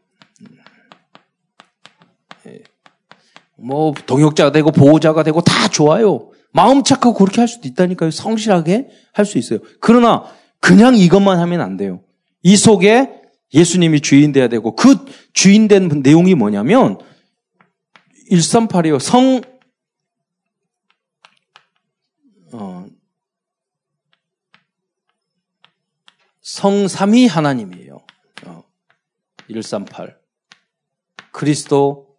예. 2.47 2.63
뭐 3.63 3.93
동역자가 4.07 4.53
되고 4.53 4.71
보호자가 4.71 5.23
되고 5.23 5.41
다 5.41 5.69
좋아요. 5.69 6.31
마음 6.53 6.83
착하고 6.83 7.15
그렇게 7.15 7.41
할 7.41 7.49
수도 7.49 7.69
있다니까요. 7.69 8.11
성실하게 8.11 8.89
할 9.13 9.25
수 9.25 9.39
있어요. 9.39 9.61
그러나 9.81 10.25
그냥 10.61 10.97
이것만 10.97 11.39
하면 11.39 11.61
안 11.61 11.77
돼요. 11.77 12.03
이 12.43 12.57
속에 12.57 13.21
예수님이 13.53 14.01
주인 14.01 14.33
돼야 14.33 14.49
되고 14.49 14.75
그 14.75 15.05
주인 15.33 15.69
된 15.69 15.89
내용이 16.03 16.35
뭐냐면 16.35 16.99
138이요. 18.31 18.99
성 19.01 19.41
어, 22.53 22.87
성삼위 26.43 27.27
하나님이에요. 27.27 27.99
어, 28.47 28.65
138. 29.47 30.19
그리스도 31.33 32.10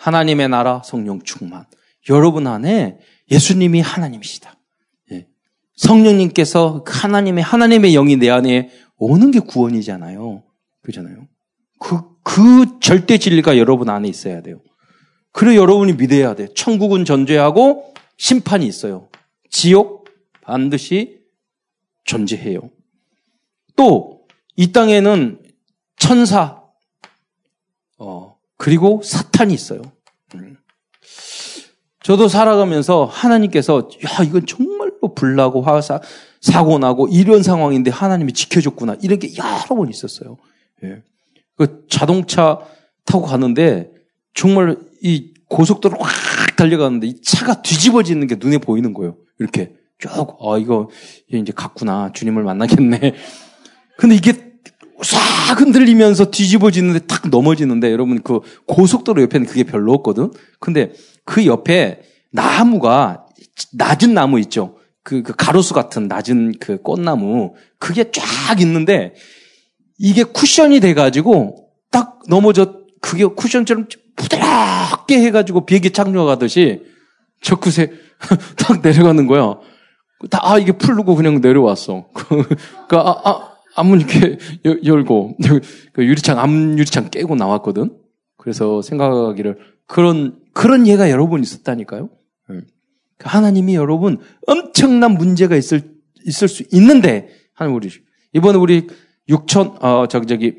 하나님의 0.00 0.48
나라 0.48 0.82
성령 0.82 1.20
충만. 1.22 1.66
여러분 2.08 2.46
안에 2.46 2.98
예수님이 3.30 3.80
하나님이시다. 3.80 4.58
예. 5.12 5.26
성령님께서 5.76 6.84
하나님의 6.86 7.44
하나님의 7.44 7.92
영이 7.92 8.16
내 8.16 8.30
안에 8.30 8.70
오는 8.96 9.30
게 9.30 9.40
구원이잖아요. 9.40 10.42
그잖아요. 10.82 11.28
그, 11.78 12.00
그 12.22 12.78
절대 12.80 13.18
진리가 13.18 13.58
여러분 13.58 13.90
안에 13.90 14.08
있어야 14.08 14.40
돼요. 14.40 14.62
그리고 15.32 15.56
여러분이 15.56 15.92
믿어야 15.92 16.34
돼. 16.34 16.48
천국은 16.54 17.04
존재하고 17.04 17.92
심판이 18.16 18.66
있어요. 18.66 19.08
지옥 19.50 20.08
반드시 20.40 21.20
존재해요. 22.04 22.70
또, 23.76 24.22
이 24.56 24.72
땅에는 24.72 25.42
천사, 25.96 26.62
어, 27.98 28.29
그리고 28.60 29.00
사탄이 29.02 29.54
있어요. 29.54 29.80
음. 30.34 30.58
저도 32.02 32.28
살아가면서 32.28 33.06
하나님께서, 33.06 33.88
야, 34.04 34.22
이건 34.22 34.44
정말로 34.44 35.14
불나고 35.14 35.62
화사, 35.62 36.02
사고 36.42 36.78
나고 36.78 37.08
이런 37.08 37.42
상황인데 37.42 37.90
하나님이 37.90 38.34
지켜줬구나. 38.34 38.96
이런 39.00 39.18
게 39.18 39.34
여러 39.38 39.74
번 39.74 39.88
있었어요. 39.88 40.36
예. 40.84 41.02
그 41.56 41.86
자동차 41.88 42.58
타고 43.06 43.24
가는데 43.24 43.92
정말 44.34 44.76
이 45.02 45.32
고속도로 45.48 45.96
확 45.98 46.56
달려가는데 46.56 47.06
이 47.06 47.22
차가 47.22 47.62
뒤집어지는 47.62 48.26
게 48.26 48.36
눈에 48.38 48.58
보이는 48.58 48.92
거예요. 48.92 49.16
이렇게 49.38 49.74
쭉, 49.98 50.10
아, 50.10 50.58
이거 50.58 50.90
이제 51.32 51.50
갔구나. 51.56 52.12
주님을 52.12 52.42
만나겠네. 52.42 53.14
근데 53.96 54.14
이게 54.14 54.39
싹 55.50 55.60
흔들리면서 55.60 56.30
뒤집어지는데 56.30 57.06
탁 57.06 57.28
넘어지는데 57.28 57.90
여러분 57.90 58.22
그 58.22 58.40
고속도로 58.66 59.22
옆에는 59.22 59.46
그게 59.46 59.64
별로 59.64 59.92
없거든. 59.94 60.30
근데 60.60 60.92
그 61.24 61.44
옆에 61.46 62.02
나무가 62.30 63.26
낮은 63.72 64.14
나무 64.14 64.38
있죠. 64.40 64.76
그, 65.02 65.22
그 65.22 65.34
가로수 65.36 65.74
같은 65.74 66.06
낮은 66.06 66.54
그 66.60 66.80
꽃나무 66.80 67.54
그게 67.78 68.12
쫙 68.12 68.60
있는데 68.60 69.14
이게 69.98 70.22
쿠션이 70.22 70.78
돼가지고 70.78 71.68
딱 71.90 72.20
넘어져 72.28 72.74
그게 73.00 73.24
쿠션처럼 73.24 73.88
부드럽게 74.14 75.18
해가지고 75.20 75.66
비행기 75.66 75.90
착륙하듯이 75.90 76.82
저 77.42 77.56
끝에 77.56 77.90
딱 78.56 78.82
내려가는 78.82 79.26
거야. 79.26 79.56
다, 80.30 80.38
아, 80.42 80.58
이게 80.58 80.72
풀르고 80.72 81.16
그냥 81.16 81.40
내려왔어. 81.40 82.08
그, 82.12 82.44
그, 82.88 82.96
아, 82.96 83.20
아, 83.24 83.49
앞문 83.80 84.00
이렇게 84.00 84.38
열고, 84.84 85.36
그 85.92 86.04
유리창, 86.04 86.38
앞 86.38 86.50
유리창 86.50 87.10
깨고 87.10 87.34
나왔거든? 87.34 87.96
그래서 88.36 88.82
생각하기를, 88.82 89.58
그런, 89.86 90.38
그런 90.52 90.86
예가 90.86 91.10
여러 91.10 91.28
번 91.28 91.42
있었다니까요? 91.42 92.10
네. 92.48 92.60
하나님이 93.18 93.74
여러분 93.74 94.18
엄청난 94.46 95.12
문제가 95.12 95.56
있을, 95.56 95.94
있을 96.26 96.48
수 96.48 96.64
있는데, 96.72 97.28
하나님 97.54 97.76
우리, 97.76 97.88
이번에 98.32 98.58
우리 98.58 98.86
6천, 99.28 99.82
어, 99.82 100.06
저기, 100.08 100.26
저기, 100.26 100.54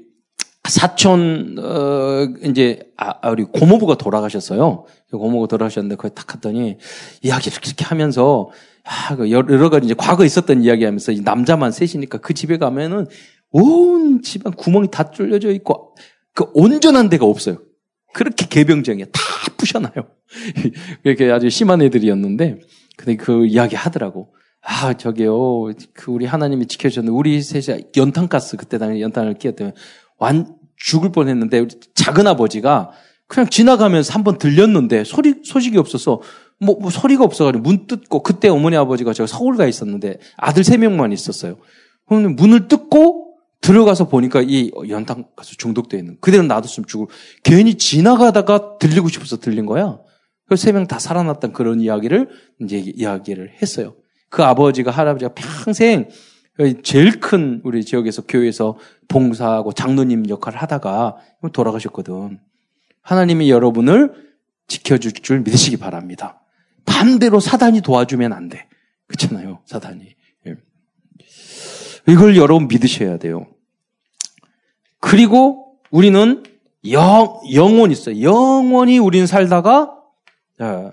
사촌, 0.63 1.57
어, 1.59 2.27
이제, 2.43 2.91
아, 2.97 3.29
우리 3.29 3.43
고모부가 3.43 3.95
돌아가셨어요. 3.95 4.85
고모가 5.11 5.47
돌아가셨는데, 5.47 5.95
거기 5.95 6.13
딱 6.13 6.27
갔더니, 6.27 6.77
이야기 7.23 7.49
이렇게, 7.49 7.67
이렇게 7.67 7.85
하면서, 7.85 8.49
아, 8.83 9.15
그 9.15 9.29
여러 9.31 9.69
가지 9.69 9.85
이제 9.85 9.95
과거 9.97 10.25
있었던 10.25 10.63
이야기 10.63 10.85
하면서, 10.85 11.11
남자만 11.11 11.71
셋이니까 11.71 12.19
그 12.19 12.33
집에 12.33 12.57
가면은, 12.57 13.05
온 13.51 14.21
집안 14.21 14.53
구멍이 14.53 14.89
다 14.91 15.11
뚫려져 15.11 15.51
있고, 15.51 15.95
그 16.33 16.45
온전한 16.53 17.09
데가 17.09 17.25
없어요. 17.25 17.57
그렇게 18.13 18.45
개병정이야. 18.47 19.05
다 19.05 19.21
부셔놔요. 19.57 19.91
이렇게 21.03 21.31
아주 21.31 21.49
심한 21.49 21.81
애들이었는데, 21.81 22.59
근데 22.97 23.15
그 23.15 23.45
이야기 23.45 23.75
하더라고. 23.75 24.33
아, 24.61 24.93
저게요. 24.93 25.71
그 25.93 26.11
우리 26.11 26.25
하나님이 26.25 26.67
지켜주셨는데, 26.67 27.15
우리 27.15 27.41
셋이 27.41 27.85
연탄가스, 27.95 28.57
그때 28.57 28.77
당시 28.77 29.01
연탄을 29.01 29.35
끼었다면, 29.35 29.73
완, 30.17 30.55
죽을 30.77 31.11
뻔 31.11 31.29
했는데, 31.29 31.67
작은 31.95 32.27
아버지가 32.27 32.91
그냥 33.27 33.49
지나가면서 33.49 34.13
한번 34.13 34.37
들렸는데, 34.37 35.03
소리, 35.03 35.35
소식이 35.43 35.77
없어서, 35.77 36.21
뭐, 36.61 36.77
뭐 36.79 36.89
소리가 36.89 37.23
없어가지고 37.23 37.63
문 37.63 37.87
뜯고, 37.87 38.23
그때 38.23 38.47
어머니 38.47 38.77
아버지가 38.77 39.13
제가 39.13 39.27
서울 39.27 39.57
가 39.57 39.65
있었는데, 39.67 40.19
아들 40.37 40.63
세 40.63 40.77
명만 40.77 41.11
있었어요. 41.11 41.57
그럼 42.07 42.35
문을 42.35 42.67
뜯고, 42.67 43.35
들어가서 43.61 44.07
보니까 44.07 44.41
이 44.41 44.71
연탄 44.89 45.25
가스 45.35 45.57
중독되어 45.57 45.99
있는, 45.99 46.17
그대로 46.21 46.43
놔뒀으면 46.43 46.87
죽을, 46.87 47.07
괜히 47.43 47.75
지나가다가 47.75 48.77
들리고 48.79 49.07
싶어서 49.09 49.37
들린 49.37 49.65
거야. 49.65 49.99
그래서 50.45 50.63
세 50.63 50.71
명 50.73 50.85
다 50.85 50.99
살아났던 50.99 51.53
그런 51.53 51.79
이야기를 51.79 52.29
이제 52.61 52.77
이야기를 52.77 53.53
했어요. 53.61 53.95
그 54.29 54.43
아버지가 54.43 54.91
할아버지가 54.91 55.33
평생 55.33 56.09
제일 56.83 57.19
큰 57.19 57.61
우리 57.63 57.83
지역에서 57.85 58.23
교회에서 58.23 58.77
봉사하고 59.07 59.71
장로님 59.73 60.27
역할을 60.29 60.61
하다가 60.61 61.17
돌아가셨거든. 61.53 62.39
하나님이 63.01 63.49
여러분을 63.49 64.13
지켜줄 64.67 65.13
줄 65.13 65.39
믿으시기 65.39 65.77
바랍니다. 65.77 66.40
반대로 66.85 67.39
사단이 67.39 67.81
도와주면 67.81 68.33
안 68.33 68.49
돼. 68.49 68.67
그렇잖아요. 69.07 69.59
사단이. 69.65 70.15
예. 70.47 70.55
이걸 72.07 72.37
여러분 72.37 72.67
믿으셔야 72.67 73.17
돼요. 73.17 73.47
그리고 74.99 75.77
우리는 75.89 76.43
영, 76.89 77.39
영원 77.53 77.91
있어요. 77.91 78.21
영원히 78.21 78.97
우리는 78.97 79.27
살다가, 79.27 79.95
예, 80.61 80.91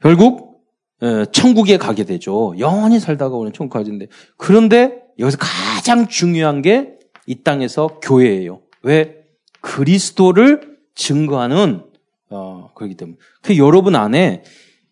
결국 0.00 0.62
예, 1.02 1.26
천국에 1.32 1.78
가게 1.78 2.04
되죠. 2.04 2.54
영원히 2.58 3.00
살다가 3.00 3.36
우리는 3.36 3.52
천국 3.52 3.74
가진데 3.74 4.06
그런데 4.36 5.02
여기서 5.18 5.36
가장 5.38 6.06
중요한 6.08 6.62
게 6.62 7.02
이 7.26 7.42
땅에서 7.42 8.00
교회예요. 8.00 8.62
왜? 8.82 9.24
그리스도를 9.60 10.78
증거하는 10.94 11.84
어, 12.32 12.70
그렇기 12.74 12.96
때문에. 12.96 13.18
그 13.42 13.56
여러분 13.56 13.94
안에 13.96 14.42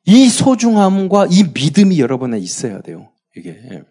이 0.04 0.28
소중함과 0.28 1.28
이 1.30 1.44
믿음이 1.54 1.98
여러분 2.00 2.32
안에 2.32 2.42
있어야 2.42 2.80
돼요. 2.80 3.08
이게. 3.36 3.82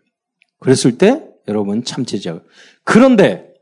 그랬을 0.60 0.98
때 0.98 1.24
여러분 1.48 1.84
참체자. 1.84 2.42
그런데 2.84 3.54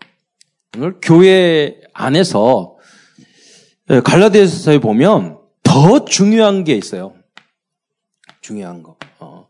오늘 0.76 0.96
교회 1.02 1.80
안에서 1.94 2.78
예, 3.90 4.02
갈라디아서에 4.02 4.80
보면 4.80 5.38
더 5.64 6.06
중요한 6.06 6.64
게 6.64 6.76
있어요. 6.76 7.14
중요한 8.42 8.84
거. 8.84 8.98
어. 9.20 9.48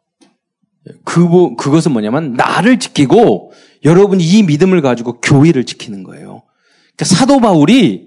그, 1.04 1.56
그것은 1.56 1.91
뭐냐면, 1.91 2.34
나를 2.34 2.80
지키고, 2.80 3.52
여러분이 3.84 4.23
이 4.23 4.43
믿음을 4.43 4.82
가지고 4.82 5.19
교회를 5.21 5.65
지키는 5.65 6.04
거예요. 6.04 6.43
그러니까 6.95 7.06
사도 7.06 7.39
바울이 7.39 8.07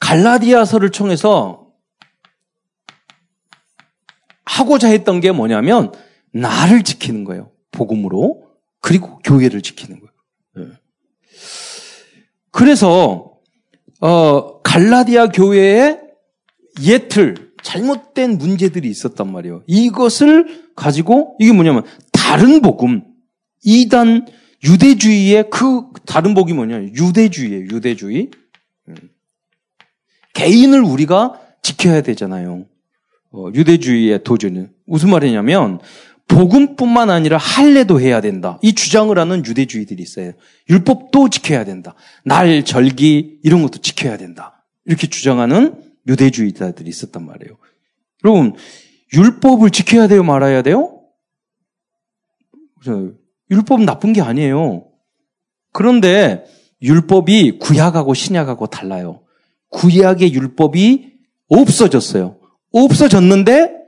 갈라디아서를 0.00 0.90
통해서 0.90 1.68
하고자 4.44 4.88
했던 4.88 5.20
게 5.20 5.30
뭐냐면 5.30 5.92
나를 6.32 6.82
지키는 6.82 7.24
거예요. 7.24 7.52
복음으로. 7.70 8.50
그리고 8.80 9.18
교회를 9.18 9.62
지키는 9.62 10.00
거예요. 10.00 10.12
네. 10.56 10.76
그래서 12.50 13.38
어, 14.00 14.60
갈라디아 14.62 15.28
교회의 15.28 16.00
예틀 16.82 17.52
잘못된 17.62 18.38
문제들이 18.38 18.88
있었단 18.88 19.30
말이에요. 19.30 19.62
이것을 19.66 20.70
가지고 20.74 21.36
이게 21.38 21.52
뭐냐면 21.52 21.84
다른 22.12 22.62
복음 22.62 23.04
이단 23.62 24.26
유대주의의 24.64 25.50
그 25.50 25.90
다른 26.06 26.34
복이 26.34 26.54
뭐냐 26.54 26.82
유대주의예요. 26.94 27.66
유대주의. 27.66 28.30
음. 30.40 30.46
개인을 30.46 30.82
우리가 30.82 31.40
지켜야 31.62 32.02
되잖아요. 32.02 32.66
어, 33.32 33.46
유대주의의 33.54 34.24
도전은 34.24 34.72
무슨 34.86 35.10
말이냐면 35.10 35.80
복음뿐만 36.28 37.10
아니라 37.10 37.36
할례도 37.38 38.00
해야 38.00 38.20
된다. 38.20 38.58
이 38.62 38.72
주장을 38.72 39.16
하는 39.16 39.44
유대주의들이 39.44 40.02
있어요. 40.02 40.32
율법도 40.68 41.28
지켜야 41.28 41.64
된다. 41.64 41.94
날, 42.24 42.64
절기 42.64 43.40
이런 43.42 43.62
것도 43.62 43.80
지켜야 43.80 44.16
된다. 44.16 44.64
이렇게 44.84 45.08
주장하는 45.08 45.82
유대주의자들이 46.06 46.88
있었단 46.88 47.24
말이에요. 47.26 47.56
여러분 48.24 48.54
율법을 49.12 49.70
지켜야 49.70 50.08
돼요, 50.08 50.22
말아야 50.22 50.62
돼요? 50.62 51.02
율법은 53.50 53.84
나쁜 53.84 54.12
게 54.12 54.22
아니에요. 54.22 54.86
그런데 55.72 56.44
율법이 56.82 57.58
구약하고 57.58 58.14
신약하고 58.14 58.68
달라요. 58.68 59.22
구약의 59.70 60.32
율법이 60.34 61.12
없어졌어요. 61.48 62.38
없어졌는데 62.72 63.78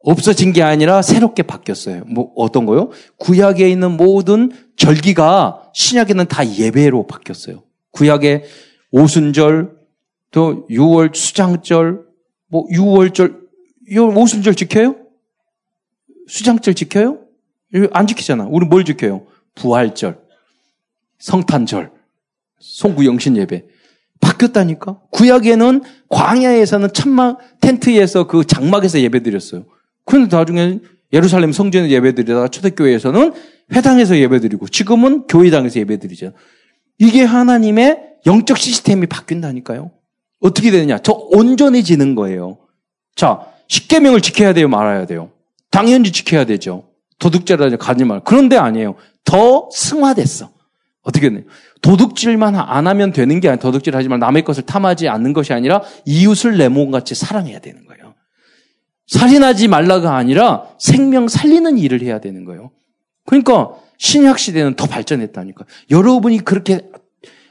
없어진 0.00 0.52
게 0.52 0.62
아니라 0.62 1.02
새롭게 1.02 1.42
바뀌었어요. 1.42 2.04
뭐 2.06 2.32
어떤 2.36 2.66
거요? 2.66 2.90
구약에 3.18 3.68
있는 3.68 3.96
모든 3.96 4.50
절기가 4.76 5.70
신약에는 5.74 6.26
다 6.26 6.48
예배로 6.48 7.06
바뀌었어요. 7.06 7.62
구약에 7.90 8.44
오순절, 8.90 9.76
또 10.30 10.66
6월 10.68 11.14
수장절, 11.14 12.04
뭐 12.48 12.66
6월절, 12.68 13.48
오순절 14.16 14.54
지켜요? 14.54 14.96
수장절 16.28 16.74
지켜요? 16.74 17.18
안 17.92 18.06
지키잖아. 18.06 18.46
우리 18.48 18.66
뭘 18.66 18.84
지켜요? 18.84 19.26
부활절, 19.54 20.20
성탄절, 21.18 21.90
송구영신 22.60 23.36
예배. 23.36 23.64
바뀌었다니까? 24.20 25.00
구약에는 25.10 25.82
광야에서는 26.08 26.92
천막 26.92 27.38
텐트에서 27.60 28.26
그 28.26 28.44
장막에서 28.44 29.00
예배 29.00 29.22
드렸어요. 29.22 29.64
그런데 30.04 30.36
나중에 30.36 30.80
예루살렘 31.12 31.52
성전에 31.52 31.90
예배 31.90 32.14
드리다가 32.14 32.48
초대교회에서는 32.48 33.32
회당에서 33.72 34.16
예배 34.16 34.40
드리고 34.40 34.68
지금은 34.68 35.26
교회당에서 35.26 35.80
예배 35.80 35.98
드리죠. 35.98 36.32
이게 36.98 37.22
하나님의 37.22 38.00
영적 38.26 38.58
시스템이 38.58 39.06
바뀐다니까요. 39.06 39.90
어떻게 40.40 40.70
되느냐? 40.70 40.98
저 40.98 41.12
온전해지는 41.12 42.14
거예요. 42.14 42.58
자, 43.14 43.46
십계명을 43.68 44.20
지켜야 44.20 44.52
돼요, 44.52 44.68
말아야 44.68 45.06
돼요. 45.06 45.30
당연히 45.70 46.12
지켜야 46.12 46.44
되죠. 46.44 46.84
도둑질하지 47.18 47.76
가지 47.76 48.04
말. 48.04 48.20
그런데 48.24 48.56
아니에요. 48.56 48.94
더 49.24 49.68
승화됐어. 49.72 50.50
어떻게 51.02 51.28
되냐? 51.30 51.42
도둑질만 51.82 52.54
안 52.56 52.86
하면 52.86 53.12
되는 53.12 53.40
게 53.40 53.48
아니라 53.48 53.60
도둑질 53.60 53.94
하지 53.96 54.08
말 54.08 54.18
남의 54.18 54.44
것을 54.44 54.64
탐하지 54.64 55.08
않는 55.08 55.32
것이 55.32 55.52
아니라 55.52 55.82
이웃을 56.04 56.58
내 56.58 56.68
몸같이 56.68 57.14
사랑해야 57.14 57.60
되는 57.60 57.86
거예요. 57.86 58.14
살인하지 59.06 59.68
말라가 59.68 60.16
아니라 60.16 60.64
생명 60.78 61.28
살리는 61.28 61.78
일을 61.78 62.02
해야 62.02 62.20
되는 62.20 62.44
거예요. 62.44 62.70
그러니까 63.26 63.70
신약 63.98 64.38
시대는 64.38 64.74
더 64.76 64.86
발전했다니까. 64.86 65.64
여러분이 65.90 66.44
그렇게 66.44 66.88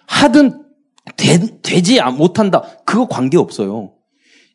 하든 0.08 0.63
되, 1.16 1.82
지 1.82 2.02
못한다. 2.02 2.63
그거 2.86 3.08
관계 3.08 3.38
없어요. 3.38 3.94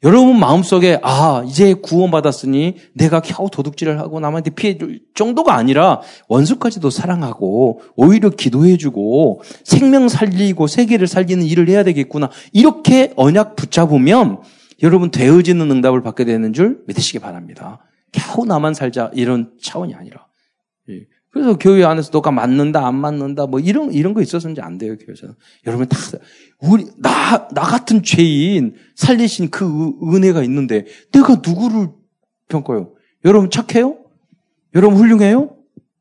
여러분 0.05 0.39
마음속에 0.41 0.99
아 1.03 1.45
이제 1.47 1.75
구원받았으니 1.75 2.77
내가 2.95 3.21
겨우 3.21 3.49
도둑질을 3.49 4.01
하고 4.01 4.19
남한테 4.19 4.51
피해 4.51 4.77
줄 4.77 5.01
정도가 5.15 5.55
아니라 5.55 6.01
원수까지도 6.29 6.91
사랑하고 6.91 7.81
오히려 7.95 8.31
기도해주고 8.31 9.43
생명 9.63 10.09
살리고 10.09 10.67
세계를 10.67 11.07
살리는 11.07 11.45
일을 11.45 11.69
해야 11.69 11.85
되겠구나 11.85 12.31
이렇게 12.53 13.13
언약 13.17 13.55
붙잡으면 13.55 14.41
여러분 14.83 15.13
되어지는 15.13 15.71
응답을 15.71 16.03
받게 16.03 16.25
되는 16.25 16.53
줄 16.53 16.83
믿으시기 16.89 17.21
바랍니다. 17.21 17.79
겨우 18.11 18.45
나만 18.45 18.75
살자 18.75 19.11
이런 19.15 19.53
차원이 19.63 19.95
아니라 19.95 20.27
예. 20.91 21.07
그래서 21.33 21.57
교회 21.57 21.83
안에서 21.83 22.11
너가 22.13 22.31
맞는다, 22.31 22.87
안 22.87 22.95
맞는다, 22.95 23.47
뭐 23.47 23.59
이런, 23.59 23.93
이런 23.93 24.13
거 24.13 24.21
있어서는 24.21 24.57
안 24.61 24.77
돼요, 24.77 24.97
교회에서. 24.99 25.35
여러분 25.67 25.89
다, 25.89 25.97
우리, 26.61 26.85
나, 26.99 27.49
나 27.49 27.63
같은 27.63 28.03
죄인 28.03 28.75
살리신 28.97 29.51
그 29.51 29.93
은혜가 30.03 30.43
있는데 30.45 30.85
내가 31.11 31.37
누구를 31.37 31.89
평가요? 32.49 32.93
여러분 33.25 33.51
착해요? 33.51 33.97
여러분 34.75 34.99
훌륭해요? 34.99 35.57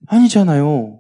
아니잖아요. 0.08 1.00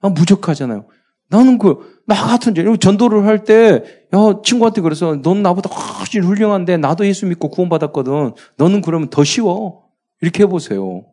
아, 0.00 0.08
무적하잖아요. 0.08 0.86
나는 1.28 1.58
그, 1.58 2.00
나 2.06 2.14
같은 2.14 2.54
죄, 2.54 2.64
전도를 2.78 3.26
할 3.26 3.44
때, 3.44 3.84
야, 4.14 4.40
친구한테 4.42 4.80
그래서 4.80 5.20
넌 5.20 5.42
나보다 5.42 5.68
훨씬 5.68 6.24
훌륭한데 6.24 6.78
나도 6.78 7.06
예수 7.06 7.26
믿고 7.26 7.50
구원받았거든. 7.50 8.32
너는 8.56 8.80
그러면 8.80 9.10
더 9.10 9.22
쉬워. 9.22 9.84
이렇게 10.22 10.44
해보세요. 10.44 11.04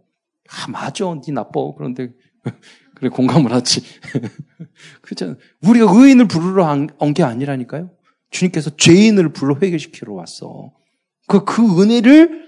아, 0.49 0.69
맞아. 0.69 1.05
니 1.05 1.33
나빠. 1.33 1.73
그런데 1.75 2.13
그래, 2.95 3.09
공감을 3.09 3.51
하지. 3.51 3.81
그렇잖아. 5.01 5.35
우리가 5.61 5.91
의인을 5.91 6.27
부르러 6.27 6.65
온 6.99 7.13
게 7.13 7.23
아니라니까요. 7.23 7.91
주님께서 8.31 8.75
죄인을 8.77 9.33
불러 9.33 9.57
회개시키러 9.61 10.13
왔어. 10.13 10.71
그, 11.27 11.43
그 11.45 11.81
은혜를 11.81 12.43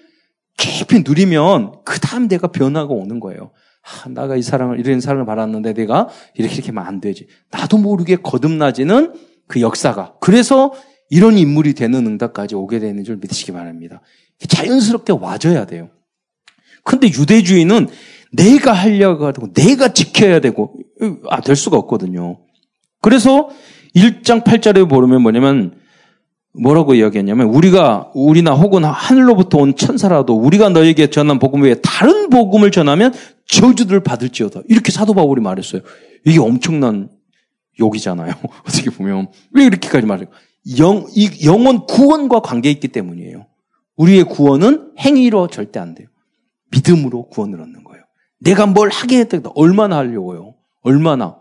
깊이 0.58 1.03
누리면, 1.05 1.84
그 1.86 1.99
다음 1.99 2.27
내가 2.27 2.47
변화가 2.47 2.93
오는 2.93 3.19
거예요. 3.19 3.51
아, 3.84 4.10
나가 4.10 4.36
이 4.36 4.41
사랑을, 4.41 4.79
이런 4.79 4.99
사랑을 4.99 5.25
받았는데 5.25 5.73
내가 5.73 6.10
이렇게 6.34 6.55
이렇게 6.55 6.69
하면 6.71 6.86
안 6.88 7.01
되지. 7.01 7.27
나도 7.51 7.77
모르게 7.77 8.15
거듭나지는 8.15 9.13
그 9.47 9.62
역사가. 9.62 10.15
그래서 10.21 10.73
이런 11.10 11.38
인물이 11.38 11.73
되는 11.75 12.05
응답까지 12.08 12.55
오게 12.55 12.79
되는 12.79 13.03
줄 13.03 13.17
믿으시기 13.17 13.51
바랍니다. 13.51 14.01
자연스럽게 14.47 15.13
와줘야 15.13 15.65
돼요. 15.65 15.91
근데 16.84 17.08
유대주의는 17.08 17.88
내가 18.36 18.74
하려고 18.74 19.26
하고 19.26 19.52
내가 19.54 19.93
지켜야 19.93 20.39
되고 20.39 20.74
아, 21.30 21.41
될 21.41 21.56
수가 21.56 21.78
없거든요. 21.78 22.38
그래서 23.02 23.50
1장 23.95 24.43
8절에 24.43 24.89
보면 24.89 25.21
뭐냐면 25.21 25.76
뭐라고 26.54 26.93
이야기했냐면 26.93 27.48
우리가 27.48 28.12
우리나 28.13 28.54
혹은 28.54 28.84
하늘로부터 28.86 29.58
온 29.60 29.76
천사라도 29.76 30.36
우리가 30.36 30.69
너에게 30.69 31.08
전한 31.10 31.39
복음 31.39 31.63
외에 31.63 31.76
다른 31.76 32.30
복음을 32.30 32.71
전하면 32.71 33.13
저주들을 33.48 34.02
받을지어다. 34.02 34.62
이렇게 34.67 34.91
사도 34.91 35.13
바울이 35.13 35.41
말했어요. 35.41 35.82
이게 36.26 36.39
엄청난 36.39 37.10
욕이잖아요. 37.80 38.34
어떻게 38.67 38.89
보면 38.89 39.28
왜 39.52 39.65
이렇게까지 39.65 40.06
말해요? 40.06 40.28
영, 40.80 41.06
이 41.13 41.45
영원 41.45 41.86
구원과 41.86 42.39
관계 42.39 42.71
있기 42.71 42.88
때문이에요. 42.88 43.45
우리의 43.98 44.24
구원은 44.24 44.93
행위로 45.00 45.48
절대 45.48 45.80
안 45.80 45.93
돼요. 45.93 46.08
믿음으로 46.71 47.28
구원을 47.30 47.62
얻는 47.62 47.84
거예요. 47.84 47.85
내가 48.39 48.65
뭘 48.65 48.89
하게 48.89 49.19
했다. 49.19 49.39
얼마나 49.56 49.98
하려고요? 49.98 50.56
얼마나? 50.82 51.39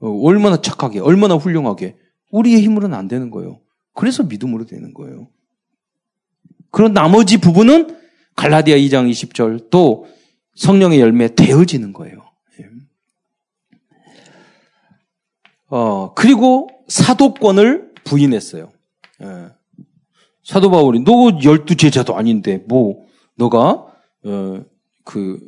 어, 0.00 0.08
얼마나 0.22 0.60
착하게, 0.60 1.00
얼마나 1.00 1.36
훌륭하게. 1.36 1.96
우리의 2.30 2.62
힘으로는 2.62 2.96
안 2.96 3.08
되는 3.08 3.30
거예요. 3.30 3.60
그래서 3.94 4.22
믿음으로 4.22 4.66
되는 4.66 4.94
거예요. 4.94 5.28
그런 6.70 6.92
나머지 6.92 7.38
부분은 7.38 7.98
갈라디아 8.36 8.76
2장 8.76 9.10
20절 9.10 9.70
또 9.70 10.06
성령의 10.54 11.00
열매 11.00 11.34
되어지는 11.34 11.92
거예요. 11.92 12.22
예. 12.60 12.66
어, 15.68 16.14
그리고 16.14 16.68
사도권을 16.88 17.94
부인했어요. 18.04 18.72
예. 19.22 19.48
사도 20.44 20.70
바울이 20.70 21.00
너 21.00 21.38
열두 21.42 21.76
제자도 21.76 22.16
아닌데 22.16 22.64
뭐 22.66 23.06
너가 23.36 23.86
어, 24.24 24.64
그 25.04 25.38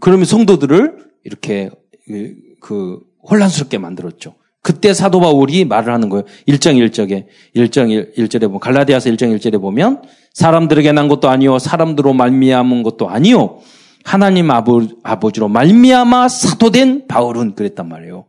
그러면 0.00 0.24
성도들을 0.24 0.98
이렇게 1.24 1.70
그, 2.06 2.34
그 2.60 3.00
혼란스럽게 3.28 3.78
만들었죠. 3.78 4.34
그때 4.62 4.92
사도 4.92 5.20
바울이 5.20 5.64
말을 5.64 5.92
하는 5.92 6.08
거예요. 6.08 6.24
1장 6.46 6.76
1절에 6.90 7.26
1장 7.56 8.16
1절에 8.16 8.42
보면 8.42 8.60
갈라디아서 8.60 9.08
1장 9.10 9.34
1절에 9.36 9.60
보면 9.60 10.02
사람들에게 10.34 10.92
난 10.92 11.08
것도 11.08 11.28
아니요 11.28 11.58
사람들로 11.58 12.12
말미암은 12.12 12.82
것도 12.82 13.08
아니요 13.08 13.58
하나님 14.04 14.50
아버, 14.50 14.82
아버 15.02 15.30
지로 15.30 15.48
말미암아 15.48 16.28
사도된 16.28 17.06
바울은 17.08 17.54
그랬단 17.54 17.88
말이에요. 17.88 18.26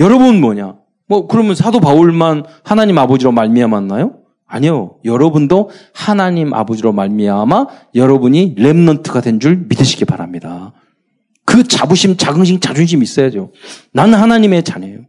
여러분 0.00 0.40
뭐냐? 0.40 0.76
뭐 1.06 1.26
그러면 1.26 1.54
사도 1.54 1.80
바울만 1.80 2.44
하나님 2.62 2.98
아버지로 2.98 3.32
말미암았나요? 3.32 4.16
아니요. 4.46 4.96
여러분도 5.04 5.70
하나님 5.92 6.52
아버지로 6.54 6.92
말미암아 6.92 7.66
여러분이 7.94 8.54
렘넌트가 8.56 9.20
된 9.20 9.38
줄 9.40 9.56
믿으시기 9.68 10.04
바랍니다. 10.04 10.72
그 11.44 11.64
자부심, 11.64 12.16
자긍심, 12.16 12.60
자존심 12.60 13.02
있어야죠. 13.02 13.52
나는 13.92 14.18
하나님의 14.18 14.62
자녀예요. 14.62 15.00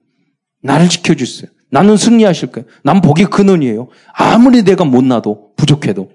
나를 0.61 0.89
지켜주세요. 0.89 1.49
나는 1.71 1.97
승리하실 1.97 2.51
거예요. 2.51 2.67
난 2.83 3.01
복의 3.01 3.25
근원이에요. 3.25 3.89
아무리 4.13 4.63
내가 4.63 4.85
못나도 4.85 5.53
부족해도. 5.55 6.11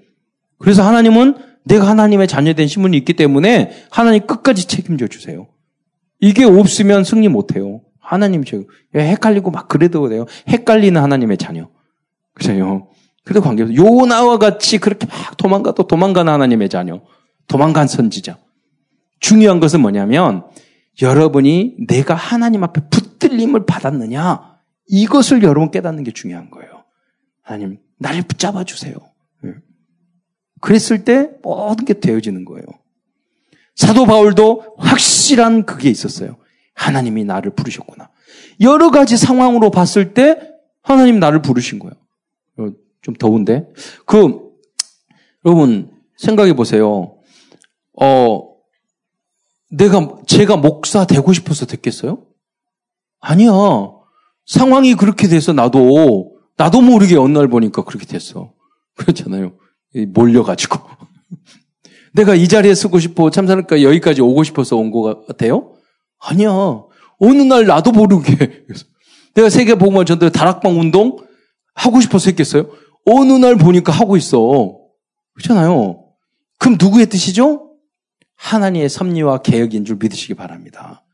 그래서 0.58 0.86
하나님은 0.86 1.36
내가 1.64 1.88
하나님의 1.88 2.28
자녀된 2.28 2.68
신분이 2.68 2.96
있기 2.98 3.14
때문에 3.14 3.86
하나님 3.90 4.26
끝까지 4.26 4.66
책임져 4.66 5.06
주세요. 5.06 5.48
이게 6.20 6.44
없으면 6.44 7.04
승리 7.04 7.28
못해요. 7.28 7.80
하나님 7.98 8.44
저 8.44 8.62
헷갈리고 8.94 9.50
막 9.50 9.68
그래도 9.68 10.08
돼요. 10.08 10.26
헷갈리는 10.48 11.00
하나님의 11.00 11.38
자녀. 11.38 11.68
그래요. 12.34 12.88
그래도 13.24 13.40
관계없어. 13.42 13.74
요나와 13.74 14.38
같이 14.38 14.78
그렇게 14.78 15.06
막 15.06 15.36
도망가도 15.36 15.86
도망가는 15.86 16.32
하나님의 16.32 16.68
자녀. 16.68 17.00
도망간 17.46 17.86
선지자. 17.86 18.38
중요한 19.20 19.60
것은 19.60 19.80
뭐냐면 19.80 20.44
여러분이 21.00 21.76
내가 21.86 22.14
하나님 22.14 22.64
앞에 22.64 22.88
붙들림을 22.90 23.66
받았느냐 23.66 24.58
이것을 24.88 25.42
여러분 25.42 25.70
깨닫는 25.70 26.02
게 26.02 26.10
중요한 26.10 26.50
거예요. 26.50 26.84
하나님 27.42 27.78
나를 27.98 28.22
붙잡아 28.22 28.64
주세요. 28.64 28.94
예. 29.44 29.54
그랬을 30.60 31.04
때 31.04 31.30
모든 31.42 31.84
게 31.84 31.94
되어지는 31.94 32.44
거예요. 32.44 32.64
사도 33.76 34.04
바울도 34.04 34.76
확실한 34.78 35.64
그게 35.64 35.90
있었어요. 35.90 36.36
하나님이 36.74 37.24
나를 37.24 37.52
부르셨구나. 37.54 38.10
여러 38.60 38.90
가지 38.90 39.16
상황으로 39.16 39.70
봤을 39.70 40.12
때 40.12 40.38
하나님 40.82 41.18
나를 41.18 41.42
부르신 41.42 41.78
거예요. 41.78 41.94
어, 42.58 42.74
좀 43.02 43.14
더운데. 43.14 43.66
그, 44.06 44.50
여러분, 45.44 45.90
생각해 46.16 46.54
보세요. 46.54 47.16
어, 48.00 48.49
내가, 49.70 50.08
제가 50.26 50.56
목사 50.56 51.04
되고 51.06 51.32
싶어서 51.32 51.66
됐겠어요? 51.66 52.18
아니야. 53.20 53.50
상황이 54.46 54.94
그렇게 54.94 55.28
돼서 55.28 55.52
나도, 55.52 56.32
나도 56.56 56.80
모르게 56.82 57.16
어느 57.16 57.36
날 57.36 57.48
보니까 57.48 57.84
그렇게 57.84 58.06
됐어. 58.06 58.52
그렇잖아요. 58.96 59.52
몰려가지고. 60.08 60.78
내가 62.14 62.34
이 62.34 62.48
자리에 62.48 62.74
쓰고 62.74 62.98
싶어 62.98 63.30
참사니까 63.30 63.82
여기까지 63.82 64.20
오고 64.20 64.42
싶어서 64.42 64.76
온 64.76 64.90
것 64.90 65.26
같아요? 65.26 65.74
아니야. 66.18 66.50
어느 67.20 67.42
날 67.42 67.66
나도 67.66 67.92
모르게. 67.92 68.64
내가 69.34 69.48
세계복음화 69.48 70.04
전도회 70.04 70.30
다락방 70.30 70.78
운동 70.78 71.16
하고 71.74 72.00
싶어서 72.00 72.30
했겠어요? 72.30 72.68
어느 73.06 73.32
날 73.34 73.56
보니까 73.56 73.92
하고 73.92 74.16
있어. 74.16 74.76
그렇잖아요. 75.34 76.04
그럼 76.58 76.76
누구의 76.80 77.06
뜻이죠? 77.06 77.69
하나님의 78.40 78.88
섭리와 78.88 79.42
계획인 79.42 79.84
줄 79.84 79.96
믿으시기 79.96 80.34
바랍니다. 80.34 81.04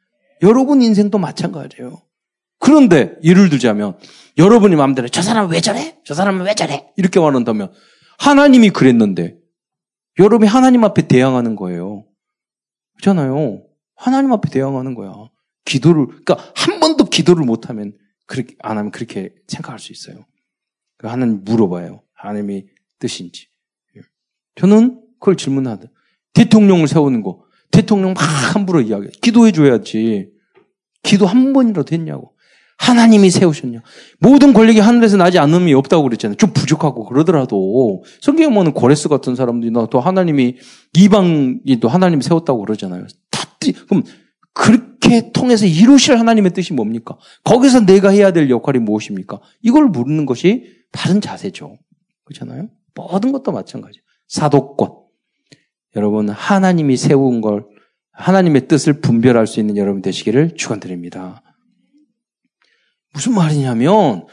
여러분 0.42 0.80
인생도 0.80 1.18
마찬가지예요. 1.18 2.02
그런데 2.58 3.16
예를 3.22 3.50
들자면 3.50 3.98
여러분이 4.38 4.76
마음대로 4.76 5.08
저 5.08 5.22
사람 5.22 5.50
왜 5.50 5.60
저래? 5.60 5.98
저 6.04 6.14
사람은 6.14 6.46
왜 6.46 6.54
저래? 6.54 6.88
이렇게 6.96 7.18
말한다면 7.20 7.72
하나님이 8.18 8.70
그랬는데 8.70 9.36
여러분이 10.18 10.48
하나님 10.48 10.84
앞에 10.84 11.08
대항하는 11.08 11.56
거예요. 11.56 12.06
그렇잖아요. 12.94 13.62
하나님 13.96 14.32
앞에 14.32 14.48
대항하는 14.48 14.94
거야. 14.94 15.12
기도를 15.64 16.06
그러니까 16.06 16.36
한 16.54 16.80
번도 16.80 17.06
기도를 17.06 17.44
못 17.44 17.68
하면 17.68 17.92
그렇게 18.26 18.54
안 18.60 18.78
하면 18.78 18.92
그렇게 18.92 19.34
생각할 19.48 19.78
수 19.78 19.92
있어요. 19.92 20.24
그 20.96 21.08
하나님 21.08 21.44
물어봐요. 21.44 22.02
하나님이 22.14 22.66
뜻인지. 22.98 23.48
예. 23.96 24.00
저는 24.54 25.02
그걸 25.18 25.36
질문하다. 25.36 25.88
대통령을 26.36 26.86
세우는 26.86 27.22
거. 27.22 27.40
대통령 27.70 28.12
막 28.12 28.20
함부로 28.54 28.80
이야기해. 28.80 29.10
기도해 29.22 29.52
줘야지. 29.52 30.28
기도 31.02 31.26
한 31.26 31.52
번이라도 31.52 31.94
했냐고. 31.94 32.32
하나님이 32.78 33.30
세우셨냐. 33.30 33.80
모든 34.20 34.52
권력이 34.52 34.80
하늘에서 34.80 35.16
나지 35.16 35.38
않음이 35.38 35.72
없다고 35.72 36.02
그랬잖아요. 36.02 36.36
좀 36.36 36.52
부족하고 36.52 37.06
그러더라도 37.06 38.04
성경에 38.20 38.54
보면 38.54 38.74
고레스 38.74 39.08
같은 39.08 39.34
사람들이 39.34 39.70
나 39.72 39.86
또 39.86 39.98
하나님이 39.98 40.56
이방이 40.92 41.80
또 41.80 41.88
하나님이 41.88 42.22
세웠다고 42.22 42.60
그러잖아요. 42.60 43.06
다 43.30 43.48
그럼 43.88 44.02
그렇게 44.52 45.32
통해서 45.32 45.64
이루실 45.64 46.18
하나님의 46.18 46.52
뜻이 46.52 46.74
뭡니까? 46.74 47.16
거기서 47.44 47.86
내가 47.86 48.10
해야 48.10 48.30
될 48.32 48.50
역할이 48.50 48.78
무엇입니까? 48.78 49.40
이걸 49.62 49.86
묻는 49.86 50.26
것이 50.26 50.64
바른 50.92 51.22
자세죠. 51.22 51.78
그렇잖아요? 52.24 52.68
모든 52.94 53.32
것도 53.32 53.52
마찬가지. 53.52 54.00
사도권. 54.28 55.05
여러분 55.96 56.28
하나님이 56.28 56.96
세운 56.96 57.40
걸 57.40 57.66
하나님의 58.12 58.68
뜻을 58.68 59.00
분별할 59.00 59.46
수 59.46 59.60
있는 59.60 59.76
여러분 59.76 60.02
되시기를 60.02 60.54
축원드립니다. 60.56 61.42
무슨 63.14 63.34
말이냐면 63.34 64.26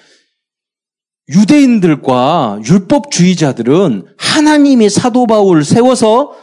유대인들과 1.29 2.59
율법주의자들은 2.65 4.05
하나님의 4.17 4.89
사도 4.89 5.25
바울을 5.25 5.63
세워서 5.63 6.33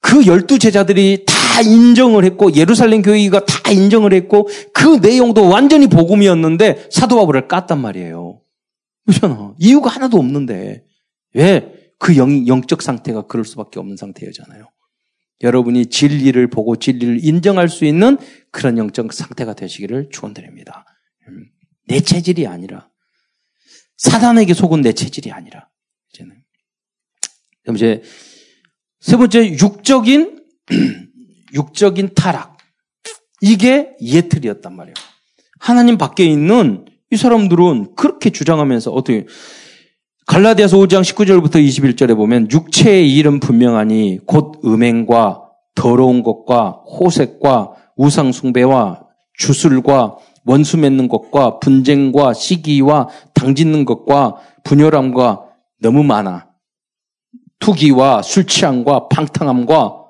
그 0.00 0.26
열두 0.26 0.58
제자들이 0.58 1.26
다 1.26 1.60
인정을 1.60 2.24
했고 2.24 2.54
예루살렘 2.54 3.02
교회가 3.02 3.44
다 3.44 3.70
인정을 3.70 4.14
했고 4.14 4.48
그 4.72 4.96
내용도 5.02 5.48
완전히 5.48 5.86
복음이었는데 5.86 6.88
사도 6.90 7.16
바울을 7.16 7.46
깠단 7.46 7.78
말이에요. 7.78 8.40
그렇잖아. 9.06 9.54
이유가 9.58 9.90
하나도 9.90 10.16
없는데 10.16 10.84
왜 11.34 11.81
그 12.02 12.16
영적 12.16 12.82
상태가 12.82 13.28
그럴 13.28 13.44
수밖에 13.44 13.78
없는 13.78 13.96
상태잖아요. 13.96 14.68
여러분이 15.40 15.86
진리를 15.86 16.50
보고 16.50 16.74
진리를 16.74 17.24
인정할 17.24 17.68
수 17.68 17.84
있는 17.84 18.18
그런 18.50 18.76
영적 18.76 19.12
상태가 19.12 19.54
되시기를 19.54 20.08
축원드립니다. 20.10 20.84
음. 21.28 21.46
내 21.86 22.00
체질이 22.00 22.48
아니라 22.48 22.90
사단에게 23.98 24.52
속은 24.52 24.80
내 24.80 24.92
체질이 24.92 25.30
아니라 25.30 25.68
이제는 26.12 26.42
그럼 27.62 27.76
이제 27.76 28.02
세 28.98 29.16
번째 29.16 29.52
육적인 29.52 30.44
육적인 31.54 32.14
타락 32.16 32.58
이게 33.40 33.96
예틀이었단 34.00 34.74
말이에요. 34.74 34.94
하나님 35.60 35.98
밖에 35.98 36.24
있는 36.24 36.84
이 37.12 37.16
사람들은 37.16 37.94
그렇게 37.94 38.30
주장하면서 38.30 38.90
어떻게 38.90 39.24
갈라디아서 40.26 40.76
5장 40.78 41.02
19절부터 41.02 41.56
21절에 41.56 42.16
보면 42.16 42.48
육체의 42.50 43.12
일은 43.14 43.40
분명하니 43.40 44.20
곧 44.26 44.60
음행과 44.64 45.42
더러운 45.74 46.22
것과 46.22 46.82
호색과 46.86 47.72
우상숭배와 47.96 49.06
주술과 49.36 50.16
원수 50.44 50.78
맺는 50.78 51.08
것과 51.08 51.58
분쟁과 51.58 52.34
시기와 52.34 53.08
당짓는 53.34 53.84
것과 53.84 54.36
분열함과 54.64 55.44
너무 55.80 56.02
많아. 56.04 56.48
투기와 57.58 58.22
술 58.22 58.46
취함과 58.46 59.08
방탕함과 59.08 60.02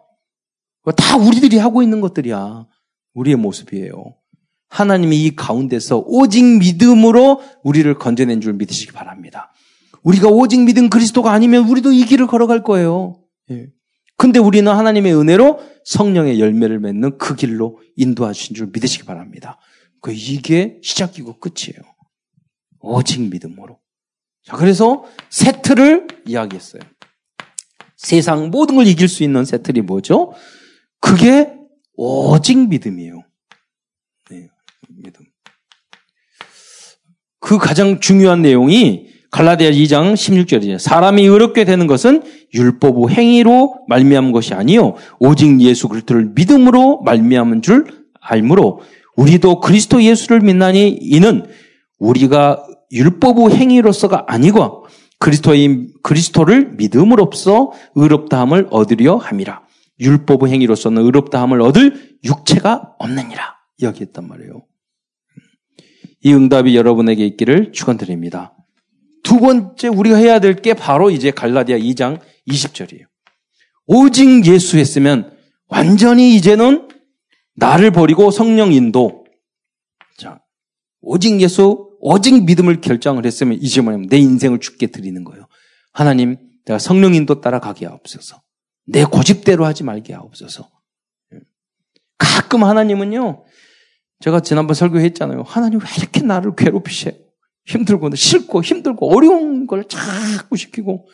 다 0.96 1.16
우리들이 1.16 1.58
하고 1.58 1.82
있는 1.82 2.00
것들이야. 2.00 2.66
우리의 3.14 3.36
모습이에요. 3.36 4.14
하나님이 4.68 5.24
이 5.24 5.36
가운데서 5.36 6.02
오직 6.06 6.44
믿음으로 6.44 7.42
우리를 7.62 7.92
건져낸 7.98 8.40
줄 8.40 8.54
믿으시기 8.54 8.92
바랍니다. 8.92 9.52
우리가 10.02 10.28
오직 10.28 10.60
믿음 10.64 10.90
그리스도가 10.90 11.32
아니면 11.32 11.68
우리도 11.68 11.92
이 11.92 12.04
길을 12.04 12.26
걸어갈 12.26 12.62
거예요. 12.62 13.22
예. 13.50 13.68
근데 14.16 14.38
우리는 14.38 14.70
하나님의 14.70 15.14
은혜로 15.16 15.60
성령의 15.84 16.40
열매를 16.40 16.78
맺는 16.80 17.18
그 17.18 17.34
길로 17.34 17.80
인도하신 17.96 18.54
줄 18.54 18.70
믿으시기 18.72 19.04
바랍니다. 19.04 19.58
그 20.00 20.12
이게 20.12 20.78
시작이고 20.82 21.38
끝이에요. 21.38 21.80
오직 22.80 23.20
믿음으로. 23.22 23.78
자, 24.44 24.56
그래서 24.56 25.04
세트를 25.30 26.08
이야기했어요. 26.26 26.82
세상 27.96 28.50
모든 28.50 28.76
걸 28.76 28.86
이길 28.86 29.08
수 29.08 29.22
있는 29.22 29.44
세트이 29.44 29.82
뭐죠? 29.82 30.32
그게 31.00 31.52
오직 31.94 32.68
믿음이에요. 32.68 33.22
네, 34.30 34.48
믿음. 34.88 35.24
그 37.38 37.58
가장 37.58 38.00
중요한 38.00 38.42
내용이 38.42 39.11
갈라디아 39.32 39.70
2장 39.70 40.12
16절이에요. 40.12 40.78
사람이 40.78 41.24
의롭게 41.24 41.64
되는 41.64 41.86
것은 41.86 42.22
율법의 42.52 43.16
행위로 43.16 43.86
말미암은 43.88 44.30
것이 44.30 44.52
아니요 44.52 44.94
오직 45.18 45.58
예수 45.62 45.88
그리스도를 45.88 46.32
믿음으로 46.34 47.00
말미암은 47.00 47.62
줄 47.62 47.86
알므로 48.20 48.82
우리도 49.16 49.60
그리스도 49.60 50.02
예수를 50.02 50.40
믿나니 50.40 50.90
이는 51.00 51.46
우리가 51.98 52.62
율법의 52.92 53.56
행위로서가 53.56 54.26
아니고 54.28 54.84
그리스도의 55.18 55.88
그리스도를 56.02 56.72
믿음으로써 56.76 57.72
의롭다함을 57.94 58.68
얻으려 58.70 59.16
함이라. 59.16 59.62
율법의 60.00 60.52
행위로서는 60.52 61.02
의롭다함을 61.02 61.62
얻을 61.62 62.16
육체가 62.24 62.94
없느니라. 62.98 63.54
이야기했단 63.78 64.26
말이에요. 64.26 64.62
이 66.24 66.34
응답이 66.34 66.76
여러분에게 66.76 67.24
있기를 67.24 67.72
축원드립니다. 67.72 68.54
두 69.32 69.40
번째 69.40 69.88
우리가 69.88 70.18
해야 70.18 70.40
될 70.40 70.60
게 70.60 70.74
바로 70.74 71.10
이제 71.10 71.30
갈라디아 71.30 71.78
2장 71.78 72.20
20절이에요. 72.48 73.06
오직 73.86 74.44
예수 74.44 74.76
했으면 74.76 75.34
완전히 75.68 76.36
이제는 76.36 76.86
나를 77.56 77.92
버리고 77.92 78.30
성령 78.30 78.74
인도. 78.74 79.24
자, 80.18 80.42
오직 81.00 81.40
예수, 81.40 81.96
오직 82.00 82.44
믿음을 82.44 82.82
결정을 82.82 83.24
했으면 83.24 83.58
이제 83.62 83.80
뭐냐면 83.80 84.10
내 84.10 84.18
인생을 84.18 84.60
죽게 84.60 84.88
드리는 84.88 85.24
거예요. 85.24 85.48
하나님, 85.94 86.36
내가 86.66 86.78
성령 86.78 87.14
인도 87.14 87.40
따라가게 87.40 87.86
하옵소서. 87.86 88.42
내 88.84 89.04
고집대로 89.04 89.64
하지 89.64 89.82
말게 89.82 90.12
하옵소서. 90.12 90.68
가끔 92.18 92.64
하나님은요, 92.64 93.46
제가 94.20 94.40
지난번 94.40 94.74
설교했잖아요. 94.74 95.44
하나님 95.46 95.80
왜 95.80 95.86
이렇게 95.96 96.20
나를 96.20 96.54
괴롭히셔? 96.54 97.12
힘들고, 97.66 98.14
싫고, 98.14 98.62
힘들고, 98.62 99.14
어려운 99.14 99.66
걸 99.66 99.84
자꾸 99.84 100.56
시키고. 100.56 101.06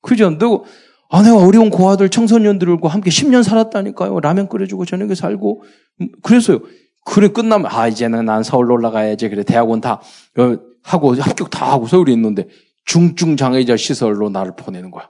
그죠? 0.00 0.36
너, 0.38 0.64
아내가 1.08 1.36
어려운 1.36 1.70
고아들, 1.70 2.08
청소년들과 2.08 2.88
함께 2.88 3.10
10년 3.10 3.42
살았다니까요. 3.42 4.20
라면 4.20 4.48
끓여주고 4.48 4.84
저녁에 4.84 5.14
살고. 5.14 5.62
음, 6.00 6.08
그랬어요. 6.22 6.60
그래, 7.04 7.28
끝나면, 7.28 7.70
아, 7.70 7.88
이제는 7.88 8.24
난 8.24 8.42
서울로 8.42 8.74
올라가야지. 8.74 9.28
그래, 9.28 9.42
대학원 9.42 9.80
다, 9.80 10.00
어, 10.38 10.56
하고, 10.82 11.14
합격 11.14 11.50
다 11.50 11.70
하고 11.70 11.86
서울에 11.86 12.12
있는데, 12.12 12.48
중증 12.84 13.36
장애자 13.36 13.76
시설로 13.76 14.28
나를 14.30 14.56
보내는 14.56 14.90
거야. 14.90 15.08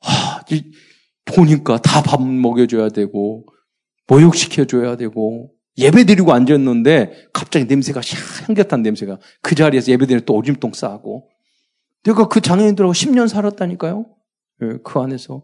하, 0.00 0.42
보니까 1.24 1.78
다 1.78 2.02
밥 2.02 2.22
먹여줘야 2.22 2.90
되고, 2.90 3.44
모욕시켜줘야 4.06 4.96
되고, 4.96 5.50
예배 5.78 6.04
드리고 6.04 6.32
앉았는데, 6.32 7.28
갑자기 7.32 7.66
냄새가 7.66 8.00
향긋한 8.46 8.82
냄새가 8.82 9.18
그 9.42 9.54
자리에서 9.54 9.92
예배 9.92 10.06
드리고 10.06 10.24
또 10.24 10.34
오줌똥 10.34 10.72
싸고. 10.72 11.28
내가 12.04 12.28
그 12.28 12.40
장애인들하고 12.40 12.92
10년 12.92 13.28
살았다니까요? 13.28 14.06
예, 14.62 14.78
그 14.84 14.98
안에서. 15.00 15.42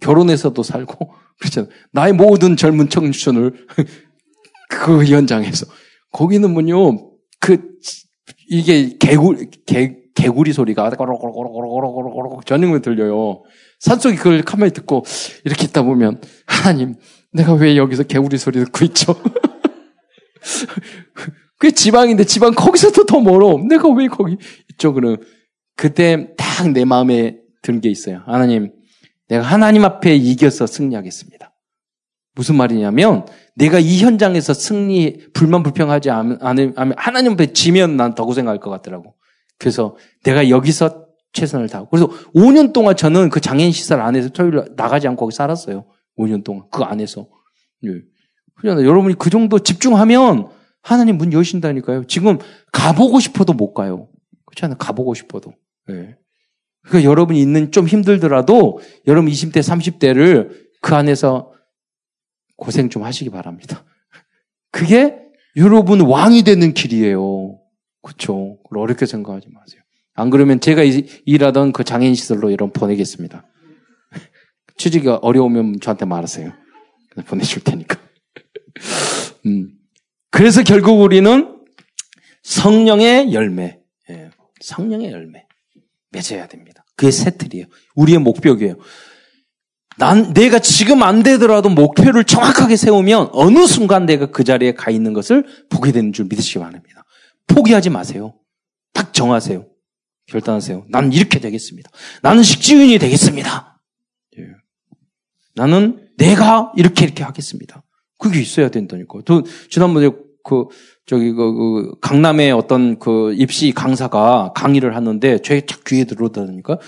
결혼해서도 0.00 0.62
살고, 0.62 1.12
그렇잖아요. 1.40 1.70
나의 1.92 2.12
모든 2.12 2.56
젊은 2.56 2.88
청춘을 2.88 3.66
그 4.70 5.04
현장에서. 5.04 5.66
거기는 6.12 6.52
뭐요, 6.52 7.10
그, 7.40 7.58
이게 8.48 8.96
개굴, 8.98 9.50
개, 9.66 9.96
개구리 10.14 10.52
소리가 10.52 10.90
고로고로고로고로고로고로 10.90 12.42
저녁에 12.44 12.80
들려요. 12.80 13.42
산속에 13.80 14.16
그걸 14.16 14.42
가만히 14.42 14.72
듣고 14.72 15.04
이렇게 15.44 15.64
있다 15.64 15.82
보면 15.82 16.20
하나님 16.46 16.94
내가 17.32 17.54
왜 17.54 17.76
여기서 17.76 18.04
개구리 18.04 18.38
소리 18.38 18.64
듣고 18.64 18.84
있죠? 18.84 19.14
그게 21.58 21.70
지방인데 21.72 22.24
지방 22.24 22.52
거기서도 22.54 23.06
더 23.06 23.20
멀어. 23.20 23.58
내가 23.68 23.88
왜 23.90 24.08
거기 24.08 24.36
이쪽으로 24.70 25.18
그때 25.76 26.34
딱 26.36 26.68
내 26.72 26.84
마음에 26.84 27.38
든 27.62 27.80
게 27.80 27.88
있어요. 27.88 28.22
하나님 28.26 28.72
내가 29.28 29.42
하나님 29.44 29.84
앞에 29.84 30.14
이겨서 30.16 30.66
승리하겠습니다. 30.66 31.52
무슨 32.34 32.56
말이냐면 32.56 33.26
내가 33.56 33.78
이 33.78 33.98
현장에서 34.00 34.54
승리 34.54 35.18
불만 35.32 35.62
불평하지 35.62 36.10
않으면 36.10 36.38
하나님 36.96 37.32
앞에 37.32 37.52
지면 37.52 37.96
난 37.96 38.14
더 38.14 38.24
고생할 38.24 38.58
것 38.60 38.70
같더라고. 38.70 39.14
그래서 39.58 39.96
내가 40.24 40.48
여기서 40.48 41.06
최선을 41.32 41.68
다하고. 41.68 41.88
그래서 41.90 42.08
5년 42.34 42.72
동안 42.72 42.96
저는 42.96 43.30
그 43.30 43.40
장애인 43.40 43.72
시설 43.72 44.00
안에서 44.00 44.30
토요일 44.30 44.64
나가지 44.76 45.06
않고 45.08 45.20
거기 45.26 45.34
살았어요. 45.34 45.84
5년 46.18 46.42
동안. 46.44 46.64
그 46.70 46.82
안에서. 46.82 47.26
예. 48.62 48.68
그러잖아요. 48.68 48.88
여러분이 48.88 49.14
그 49.18 49.30
정도 49.30 49.58
집중하면 49.58 50.48
하나님 50.82 51.18
문 51.18 51.32
여신다니까요. 51.32 52.04
지금 52.06 52.38
가보고 52.72 53.20
싶어도 53.20 53.52
못 53.52 53.74
가요. 53.74 54.08
그렇지 54.46 54.64
않아요? 54.64 54.78
가보고 54.78 55.14
싶어도. 55.14 55.54
예. 55.90 56.16
그러니까 56.82 57.08
여러분이 57.08 57.40
있는 57.40 57.70
좀 57.70 57.86
힘들더라도 57.86 58.80
여러분 59.06 59.30
20대, 59.30 59.58
30대를 59.58 60.50
그 60.80 60.94
안에서 60.94 61.52
고생 62.56 62.90
좀 62.90 63.04
하시기 63.04 63.30
바랍니다. 63.30 63.84
그게 64.72 65.18
여러분 65.56 66.00
왕이 66.00 66.42
되는 66.42 66.74
길이에요. 66.74 67.58
그렇죠. 68.02 68.58
어렵게 68.70 69.06
생각하지 69.06 69.48
마세요. 69.52 69.80
안 70.14 70.30
그러면 70.30 70.60
제가 70.60 70.82
일하던 71.24 71.72
그 71.72 71.84
장애인 71.84 72.14
시설로 72.14 72.50
여러분 72.50 72.72
보내겠습니다. 72.72 73.46
취직이 74.76 75.08
어려우면 75.08 75.80
저한테 75.80 76.04
말하세요. 76.04 76.52
보내줄 77.26 77.62
테니까. 77.62 77.98
음. 79.46 79.72
그래서 80.30 80.62
결국 80.62 81.00
우리는 81.00 81.58
성령의 82.42 83.32
열매, 83.32 83.80
예. 84.10 84.30
성령의 84.60 85.12
열매 85.12 85.46
맺어야 86.10 86.46
됩니다. 86.46 86.84
그게 86.96 87.10
세틀이에요. 87.10 87.66
우리의 87.94 88.18
목표이에요. 88.18 88.76
난 89.98 90.32
내가 90.32 90.58
지금 90.58 91.02
안 91.02 91.22
되더라도 91.22 91.68
목표를 91.68 92.24
정확하게 92.24 92.76
세우면 92.76 93.30
어느 93.32 93.66
순간 93.66 94.06
내가 94.06 94.26
그 94.26 94.44
자리에 94.44 94.72
가 94.72 94.90
있는 94.90 95.12
것을 95.12 95.44
보게 95.68 95.92
되는 95.92 96.12
줄 96.12 96.26
믿으시기 96.26 96.58
바랍니다. 96.58 97.04
포기하지 97.46 97.90
마세요. 97.90 98.34
딱 98.92 99.12
정하세요. 99.12 99.66
결단하세요. 100.26 100.86
나는 100.88 101.12
이렇게 101.12 101.40
되겠습니다. 101.40 101.90
나는 102.22 102.42
식지윤이 102.42 102.98
되겠습니다. 102.98 103.80
예. 104.38 104.42
나는 105.54 106.08
내가 106.16 106.72
이렇게 106.76 107.04
이렇게 107.04 107.22
하겠습니다. 107.22 107.82
그게 108.22 108.40
있어야 108.40 108.68
된다니까. 108.70 109.20
또 109.24 109.42
지난번에 109.68 110.10
그 110.44 110.66
저기 111.06 111.32
그, 111.32 111.52
그 111.52 111.94
강남의 112.00 112.52
어떤 112.52 112.98
그 112.98 113.34
입시 113.34 113.72
강사가 113.72 114.52
강의를 114.54 114.94
하는데 114.94 115.38
제딱 115.38 115.84
귀에 115.84 116.04
들어오다니까 116.04 116.78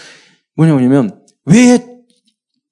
뭐냐면 0.57 1.25
왜 1.45 1.79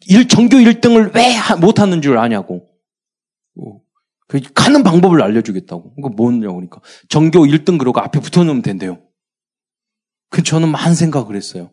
일, 0.06 0.28
전교 0.28 0.56
1등을 0.56 1.14
왜 1.14 1.34
못하는 1.60 2.02
줄 2.02 2.18
아냐고. 2.18 2.68
어. 3.60 3.80
그 4.28 4.40
가는 4.54 4.82
방법을 4.82 5.22
알려주겠다고. 5.22 5.94
그거 5.94 6.08
뭐냐고 6.08 6.54
그러니까. 6.54 6.80
전교 7.08 7.40
1등 7.46 7.78
그러고 7.78 8.00
앞에 8.00 8.20
붙어놓으면 8.20 8.62
된대요. 8.62 8.98
그 10.30 10.42
저는 10.42 10.70
많은 10.70 10.94
생각을 10.94 11.36
했어요. 11.36 11.70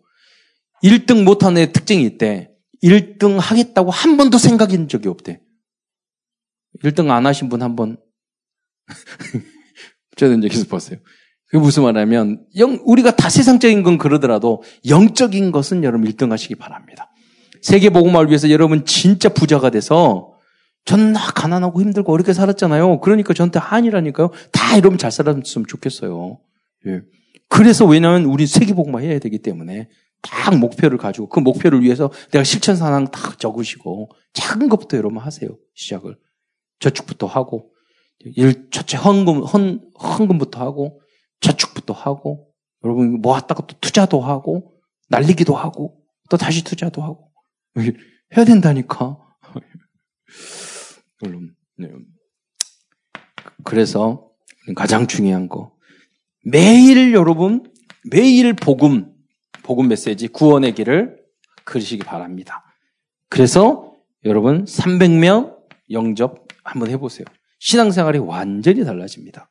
1등 0.83 1.23
못하는 1.23 1.61
애 1.61 1.71
특징이 1.71 2.03
있대. 2.03 2.51
1등 2.83 3.37
하겠다고 3.39 3.91
한 3.91 4.17
번도 4.17 4.37
생각한 4.37 4.87
적이 4.87 5.09
없대. 5.09 5.41
1등 6.83 7.09
안 7.09 7.25
하신 7.25 7.49
분 7.49 7.61
한 7.61 7.75
번. 7.75 7.97
저는 10.17 10.43
여기서 10.43 10.67
봤어요. 10.67 10.99
그게 11.45 11.59
무슨 11.59 11.83
말이냐면, 11.83 12.45
영, 12.57 12.79
우리가 12.85 13.15
다 13.15 13.29
세상적인 13.29 13.83
건 13.83 13.97
그러더라도 13.97 14.61
영적인 14.87 15.51
것은 15.51 15.83
여러분 15.83 16.07
1등 16.09 16.29
하시기 16.29 16.55
바랍니다. 16.55 17.09
세계복음화를 17.61 18.29
위해서 18.29 18.49
여러분 18.49 18.85
진짜 18.85 19.29
부자가 19.29 19.69
돼서 19.69 20.33
전나 20.85 21.19
가난하고 21.33 21.81
힘들고 21.81 22.11
어렵게 22.13 22.33
살았잖아요. 22.33 22.99
그러니까 23.01 23.33
저한테 23.33 23.59
한이라니까요. 23.59 24.31
다 24.51 24.77
이러면 24.77 24.97
잘 24.97 25.11
살았으면 25.11 25.65
좋겠어요. 25.67 26.39
예. 26.87 27.01
그래서 27.49 27.85
왜냐하면 27.85 28.25
우리 28.25 28.47
세계복음화 28.47 28.99
해야 28.99 29.19
되기 29.19 29.39
때문에 29.39 29.89
딱 30.21 30.57
목표를 30.57 30.97
가지고 30.97 31.29
그 31.29 31.39
목표를 31.39 31.81
위해서 31.81 32.11
내가 32.31 32.43
실천 32.43 32.75
상황 32.75 33.09
딱 33.11 33.39
적으시고 33.39 34.09
작은 34.33 34.69
것부터 34.69 34.97
여러분 34.97 35.17
하세요. 35.19 35.49
시작을. 35.75 36.15
저축부터 36.79 37.27
하고 37.27 37.71
일 38.19 38.69
첫째 38.69 38.97
헌금 38.97 39.43
헌 39.43 39.91
헌금부터 40.01 40.59
하고 40.59 41.01
저축부터 41.41 41.93
하고 41.93 42.51
여러분 42.83 43.21
모았다가 43.21 43.65
또 43.65 43.75
투자도 43.79 44.21
하고 44.21 44.73
날리기도 45.09 45.55
하고 45.55 46.01
또 46.29 46.37
다시 46.37 46.63
투자도 46.63 47.01
하고 47.01 47.31
해야 48.35 48.45
된다니까. 48.45 49.17
물론 51.21 51.55
네. 51.77 51.89
그래서 53.63 54.29
가장 54.75 55.07
중요한 55.07 55.49
거 55.49 55.75
매일 56.45 57.13
여러분 57.13 57.71
매일 58.11 58.53
복음 58.53 59.13
복음 59.63 59.87
메시지 59.87 60.27
구원의 60.27 60.75
길을 60.75 61.19
그리시기 61.65 62.03
바랍니다. 62.03 62.63
그래서 63.29 63.95
여러분 64.25 64.65
300명 64.65 65.57
영접 65.91 66.48
한번 66.63 66.89
해보세요. 66.89 67.25
신앙생활이 67.59 68.19
완전히 68.19 68.85
달라집니다. 68.85 69.49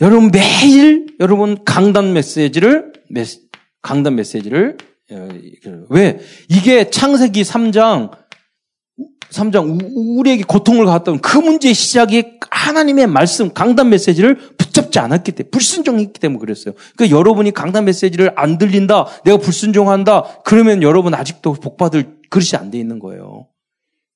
여러분 0.00 0.30
매일 0.30 1.06
여러분 1.20 1.64
강단 1.64 2.12
메시지를 2.12 2.92
강단 3.82 4.14
메시지를 4.14 4.78
어, 5.12 5.28
왜 5.90 6.20
이게 6.48 6.90
창세기 6.90 7.42
3장 7.42 8.10
3장 9.30 9.78
우리에게 10.18 10.42
고통을 10.42 10.86
갖던 10.86 11.20
그 11.20 11.38
문제의 11.38 11.74
시작이 11.74 12.38
하나님의 12.50 13.06
말씀 13.06 13.52
강단 13.52 13.90
메시지를 13.90 14.36
붙잡지 14.56 14.98
않았기 14.98 15.32
때문에 15.32 15.50
불순종했기 15.50 16.20
때문에 16.20 16.38
그랬어요. 16.40 16.74
그러니까 16.96 17.16
여러분이 17.16 17.52
강단 17.52 17.84
메시지를 17.84 18.32
안 18.36 18.58
들린다, 18.58 19.06
내가 19.24 19.38
불순종한다, 19.38 20.40
그러면 20.44 20.82
여러분 20.82 21.14
아직도 21.14 21.54
복받을 21.54 22.18
그릇이 22.28 22.50
안 22.54 22.70
돼 22.70 22.78
있는 22.78 22.98
거예요. 22.98 23.46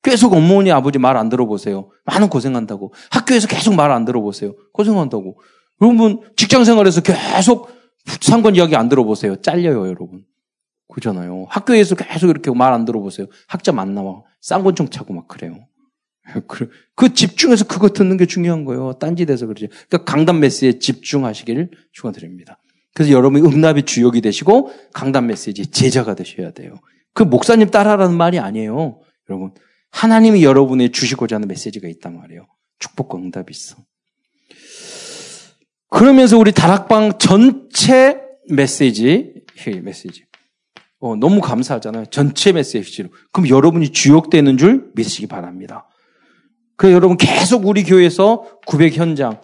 계속 0.05 0.35
어머니 0.35 0.71
아버지 0.71 0.99
말 0.99 1.17
안 1.17 1.29
들어보세요. 1.29 1.91
많은 2.05 2.29
고생한다고. 2.29 2.93
학교에서 3.11 3.49
계속 3.49 3.75
말 3.75 3.91
안 3.91 4.05
들어보세요. 4.05 4.55
고생한다고. 4.73 5.39
여러분 5.83 6.21
직장 6.37 6.65
생활에서 6.65 7.01
계속 7.01 7.71
상권 8.21 8.55
이야기 8.55 8.77
안 8.77 8.89
들어보세요. 8.89 9.41
잘려요, 9.41 9.89
여러분. 9.89 10.25
그잖아요. 10.93 11.47
학교에서 11.49 11.95
계속 11.97 12.29
이렇게 12.31 12.51
말 12.53 12.73
안 12.73 12.85
들어보세요. 12.85 13.27
학자 13.49 13.73
만 13.73 13.95
나와 13.95 14.23
쌍권총 14.43 14.91
차고 14.91 15.15
막 15.15 15.27
그래요. 15.27 15.55
그, 16.47 16.71
그 16.95 17.13
집중해서 17.13 17.67
그거 17.67 17.89
듣는 17.89 18.17
게 18.17 18.27
중요한 18.27 18.65
거예요. 18.65 18.95
딴짓해서 19.01 19.47
그러지. 19.47 19.69
그러니까 19.89 20.05
강단 20.05 20.41
메시지에 20.41 20.79
집중하시기를 20.79 21.71
축원드립니다. 21.93 22.59
그래서 22.95 23.13
여러분이 23.13 23.47
응답의 23.47 23.83
주역이 23.85 24.21
되시고 24.21 24.71
강단 24.93 25.27
메시지 25.27 25.67
제자가 25.67 26.15
되셔야 26.15 26.53
돼요. 26.53 26.75
그 27.13 27.23
목사님 27.23 27.71
따라라는 27.71 28.17
말이 28.17 28.39
아니에요. 28.39 29.01
여러분. 29.29 29.53
하나님이 29.95 30.43
여러분의 30.43 30.91
주시고자 30.91 31.37
하는 31.37 31.47
메시지가 31.47 31.87
있단 31.89 32.19
말이에요. 32.19 32.47
축복과 32.81 33.17
응답이 33.17 33.53
있어. 33.53 33.77
그러면서 35.89 36.37
우리 36.37 36.51
다락방 36.51 37.19
전체 37.19 38.21
메시지, 38.51 39.33
메시지. 39.83 40.25
어, 40.99 41.15
너무 41.15 41.41
감사하잖아요. 41.41 42.07
전체 42.07 42.51
메시지로. 42.51 43.09
그럼 43.31 43.49
여러분이 43.49 43.91
주역되는 43.91 44.59
줄 44.59 44.91
믿으시기 44.97 45.29
바랍니다. 45.29 45.89
그 46.77 46.91
여러분 46.91 47.17
계속 47.17 47.65
우리 47.65 47.85
교회에서 47.85 48.59
900 48.67 48.95
현장, 48.95 49.41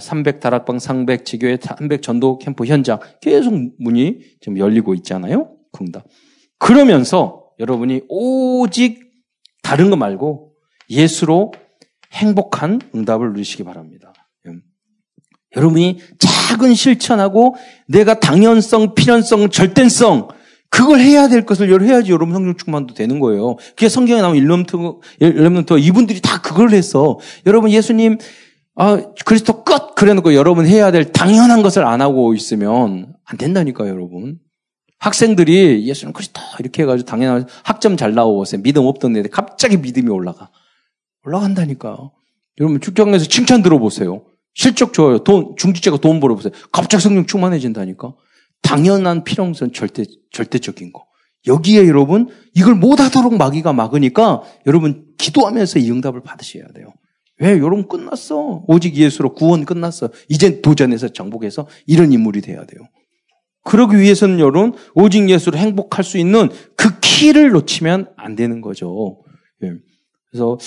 300 0.00 0.36
아, 0.36 0.40
다락방, 0.40 0.78
300 0.78 1.26
지교회, 1.26 1.58
300 1.60 2.00
전도 2.00 2.38
캠프 2.38 2.64
현장 2.64 3.00
계속 3.20 3.52
문이 3.78 4.20
지금 4.40 4.56
열리고 4.56 4.94
있잖아요. 4.94 5.54
응답. 5.78 6.06
그러면서 6.58 7.50
여러분이 7.58 8.02
오직 8.08 9.03
다른 9.74 9.90
거 9.90 9.96
말고 9.96 10.52
예수로 10.88 11.50
행복한 12.12 12.80
응답을 12.94 13.32
누리시기 13.32 13.64
바랍니다. 13.64 14.12
음. 14.46 14.62
여러분이 15.56 15.98
작은 16.20 16.74
실천하고 16.74 17.56
내가 17.88 18.20
당연성, 18.20 18.94
필연성, 18.94 19.50
절대성 19.50 20.28
그걸 20.70 21.00
해야 21.00 21.26
될 21.26 21.44
것을 21.44 21.82
해야지 21.82 22.12
여러분 22.12 22.34
성령 22.34 22.56
충만도 22.56 22.94
되는 22.94 23.18
거예요. 23.18 23.56
그게 23.70 23.88
성경에 23.88 24.22
나오는 24.22 24.38
일렘트, 24.40 24.76
일렘트 25.18 25.76
이분들이 25.80 26.20
다 26.20 26.40
그걸 26.40 26.70
했어. 26.70 27.18
여러분 27.44 27.72
예수님 27.72 28.18
아, 28.76 29.02
그리스도 29.24 29.64
끝! 29.64 29.96
그래 29.96 30.14
놓고 30.14 30.34
여러분 30.34 30.66
해야 30.66 30.92
될 30.92 31.10
당연한 31.10 31.62
것을 31.62 31.84
안 31.84 32.00
하고 32.00 32.32
있으면 32.34 33.12
안 33.24 33.38
된다니까요, 33.38 33.88
여러분. 33.88 34.38
학생들이 35.04 35.86
예수님 35.86 36.14
그리스도 36.14 36.40
이렇게 36.58 36.82
해가지고 36.82 37.06
당연한 37.06 37.46
학점 37.62 37.98
잘 37.98 38.14
나오고 38.14 38.44
믿음 38.62 38.86
없던 38.86 39.16
애들 39.18 39.30
갑자기 39.30 39.76
믿음이 39.76 40.08
올라가. 40.08 40.50
올라간다니까요. 41.26 42.12
여러분 42.60 42.80
축장에서 42.80 43.26
칭찬 43.26 43.62
들어보세요. 43.62 44.24
실적 44.54 44.94
좋아요. 44.94 45.18
돈, 45.18 45.56
중지자가 45.56 45.98
돈 45.98 46.20
벌어보세요. 46.20 46.54
갑자기 46.72 47.02
성령 47.02 47.26
충만해진다니까. 47.26 48.14
당연한 48.62 49.24
필요성 49.24 49.72
절대, 49.72 50.04
절대적인 50.32 50.92
거. 50.92 51.04
여기에 51.46 51.86
여러분, 51.86 52.30
이걸 52.54 52.74
못하도록 52.74 53.36
마귀가 53.36 53.74
막으니까 53.74 54.42
여러분 54.66 55.04
기도하면서 55.18 55.80
이 55.80 55.90
응답을 55.90 56.22
받으셔야 56.22 56.64
돼요. 56.68 56.94
왜? 57.40 57.50
여러분 57.58 57.88
끝났어. 57.88 58.64
오직 58.66 58.94
예수로 58.94 59.34
구원 59.34 59.66
끝났어. 59.66 60.08
이제 60.30 60.62
도전해서 60.62 61.08
정복해서 61.08 61.66
이런 61.86 62.10
인물이 62.12 62.40
돼야 62.40 62.64
돼요. 62.64 62.80
그러기 63.64 63.98
위해서는 63.98 64.38
여러분, 64.38 64.74
오직 64.94 65.28
예수로 65.28 65.58
행복할 65.58 66.04
수 66.04 66.18
있는 66.18 66.50
그 66.76 67.00
키를 67.00 67.50
놓치면 67.50 68.12
안 68.16 68.36
되는 68.36 68.60
거죠. 68.60 69.22
예. 69.62 69.72
그래서 70.30 70.58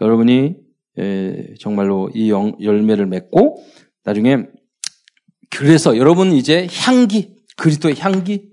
여러분이 0.00 0.56
예, 0.98 1.54
정말로 1.60 2.10
이 2.14 2.30
열매를 2.30 3.06
맺고 3.06 3.62
나중에 4.04 4.46
그래서 5.50 5.96
여러분 5.96 6.32
이제 6.32 6.66
향기, 6.72 7.34
그리스도의 7.56 7.96
향기, 7.98 8.48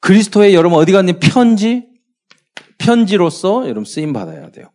그리스도의 0.00 0.54
여러분 0.54 0.78
어디 0.78 0.92
갔니 0.92 1.18
편지, 1.18 1.86
편지로서 2.78 3.64
여러분 3.64 3.84
쓰임 3.84 4.12
받아야 4.12 4.50
돼요. 4.50 4.70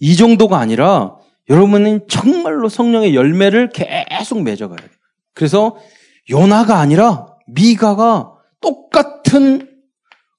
이 0.00 0.16
정도가 0.16 0.58
아니라 0.58 1.16
여러분은 1.48 2.08
정말로 2.08 2.68
성령의 2.68 3.14
열매를 3.14 3.70
계속 3.70 4.42
맺어가야 4.42 4.78
돼요. 4.78 4.90
그래서 5.34 5.76
요나가 6.30 6.78
아니라 6.78 7.26
미가가 7.46 8.32
똑같은 8.60 9.68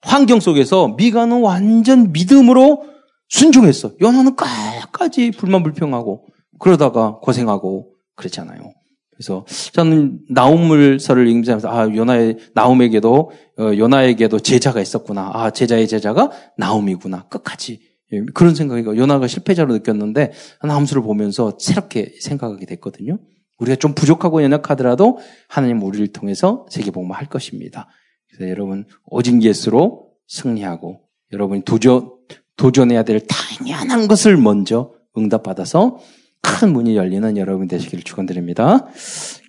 환경 0.02 0.40
속에서 0.40 0.90
미가는 0.90 1.42
완전 1.42 2.12
믿음으로 2.12 2.86
순종했어. 3.28 3.94
요나는 4.02 4.36
끝까지 4.36 5.32
불만 5.32 5.64
불평하고 5.64 6.28
그러다가 6.60 7.20
고생하고 7.22 7.94
그랬잖아요. 8.16 8.72
그래서 9.12 9.46
저는 9.74 10.20
나움물서를 10.30 11.28
읽으면서 11.28 11.70
아 11.70 11.88
요나의 11.94 12.38
나움에게도 12.54 13.32
어, 13.60 13.64
요나에게도 13.78 14.40
제자가 14.40 14.82
있었구나. 14.82 15.32
아 15.34 15.52
제자의 15.52 15.88
제자가 15.88 16.32
나움이구나. 16.58 17.28
끝까지 17.30 17.80
예, 18.12 18.22
그런 18.34 18.54
생각이 18.54 18.84
요나가 18.84 19.28
실패자로 19.28 19.74
느꼈는데 19.74 20.34
나움수를 20.64 21.02
보면서 21.02 21.58
새롭게 21.60 22.14
생각하게 22.20 22.66
됐거든요. 22.66 23.18
우리가 23.58 23.76
좀 23.76 23.94
부족하고 23.94 24.44
연약하더라도 24.44 25.20
하나님 25.48 25.82
우리를 25.82 26.08
통해서 26.08 26.66
세계복음을 26.70 27.16
할 27.16 27.28
것입니다. 27.28 27.88
그래서 28.28 28.50
여러분 28.50 28.86
오직 29.06 29.42
예수로 29.42 30.10
승리하고 30.28 31.02
여러분이 31.32 31.64
도전 31.64 32.12
도전해야 32.58 33.04
될 33.04 33.22
당연한 33.28 34.08
것을 34.08 34.38
먼저 34.38 34.94
응답받아서 35.18 36.00
큰 36.42 36.72
문이 36.72 36.96
열리는 36.96 37.38
여러분 37.38 37.68
되시기를 37.68 38.04
축원드립니다. 38.04 38.88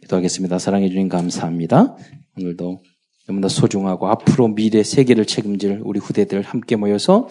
기도하겠습니다. 0.03 0.59
사랑해 0.59 0.89
주님 0.89 1.09
감사합니다. 1.09 1.97
오늘도 2.39 2.83
너무나 3.27 3.49
소중하고 3.49 4.09
앞으로 4.09 4.49
미래 4.49 4.83
세계를 4.83 5.27
책임질 5.27 5.81
우리 5.85 5.99
후대들 5.99 6.43
함께 6.43 6.77
모여서 6.77 7.29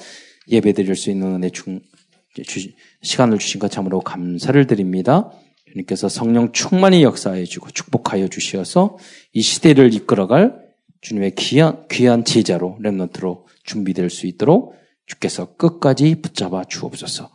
예배드릴 0.49 0.95
수 0.95 1.09
있는 1.09 1.35
은혜 1.35 1.49
중 1.49 1.79
시간을 3.01 3.39
주신 3.39 3.59
것 3.59 3.71
참으로 3.71 4.01
감사를 4.01 4.67
드립니다. 4.67 5.31
주님께서 5.75 6.07
성령 6.07 6.53
충만히 6.53 7.03
역사해 7.03 7.43
주고 7.43 7.69
축복하여 7.69 8.29
주시어서 8.29 8.97
이 9.33 9.41
시대를 9.41 9.93
이끌어갈 9.93 10.63
주님의 11.01 11.35
귀한, 11.35 11.85
귀한 11.91 12.23
제자로, 12.23 12.77
랩런트로 12.81 13.43
준비될 13.63 14.09
수 14.09 14.25
있도록 14.25 14.73
주께서 15.05 15.55
끝까지 15.55 16.21
붙잡아 16.21 16.63
주옵소서. 16.63 17.29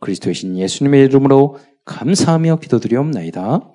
그리스도의 0.00 0.34
신 0.34 0.58
예수님의 0.58 1.04
이름으로 1.04 1.58
감사하며 1.84 2.58
기도드리옵나이다. 2.60 3.68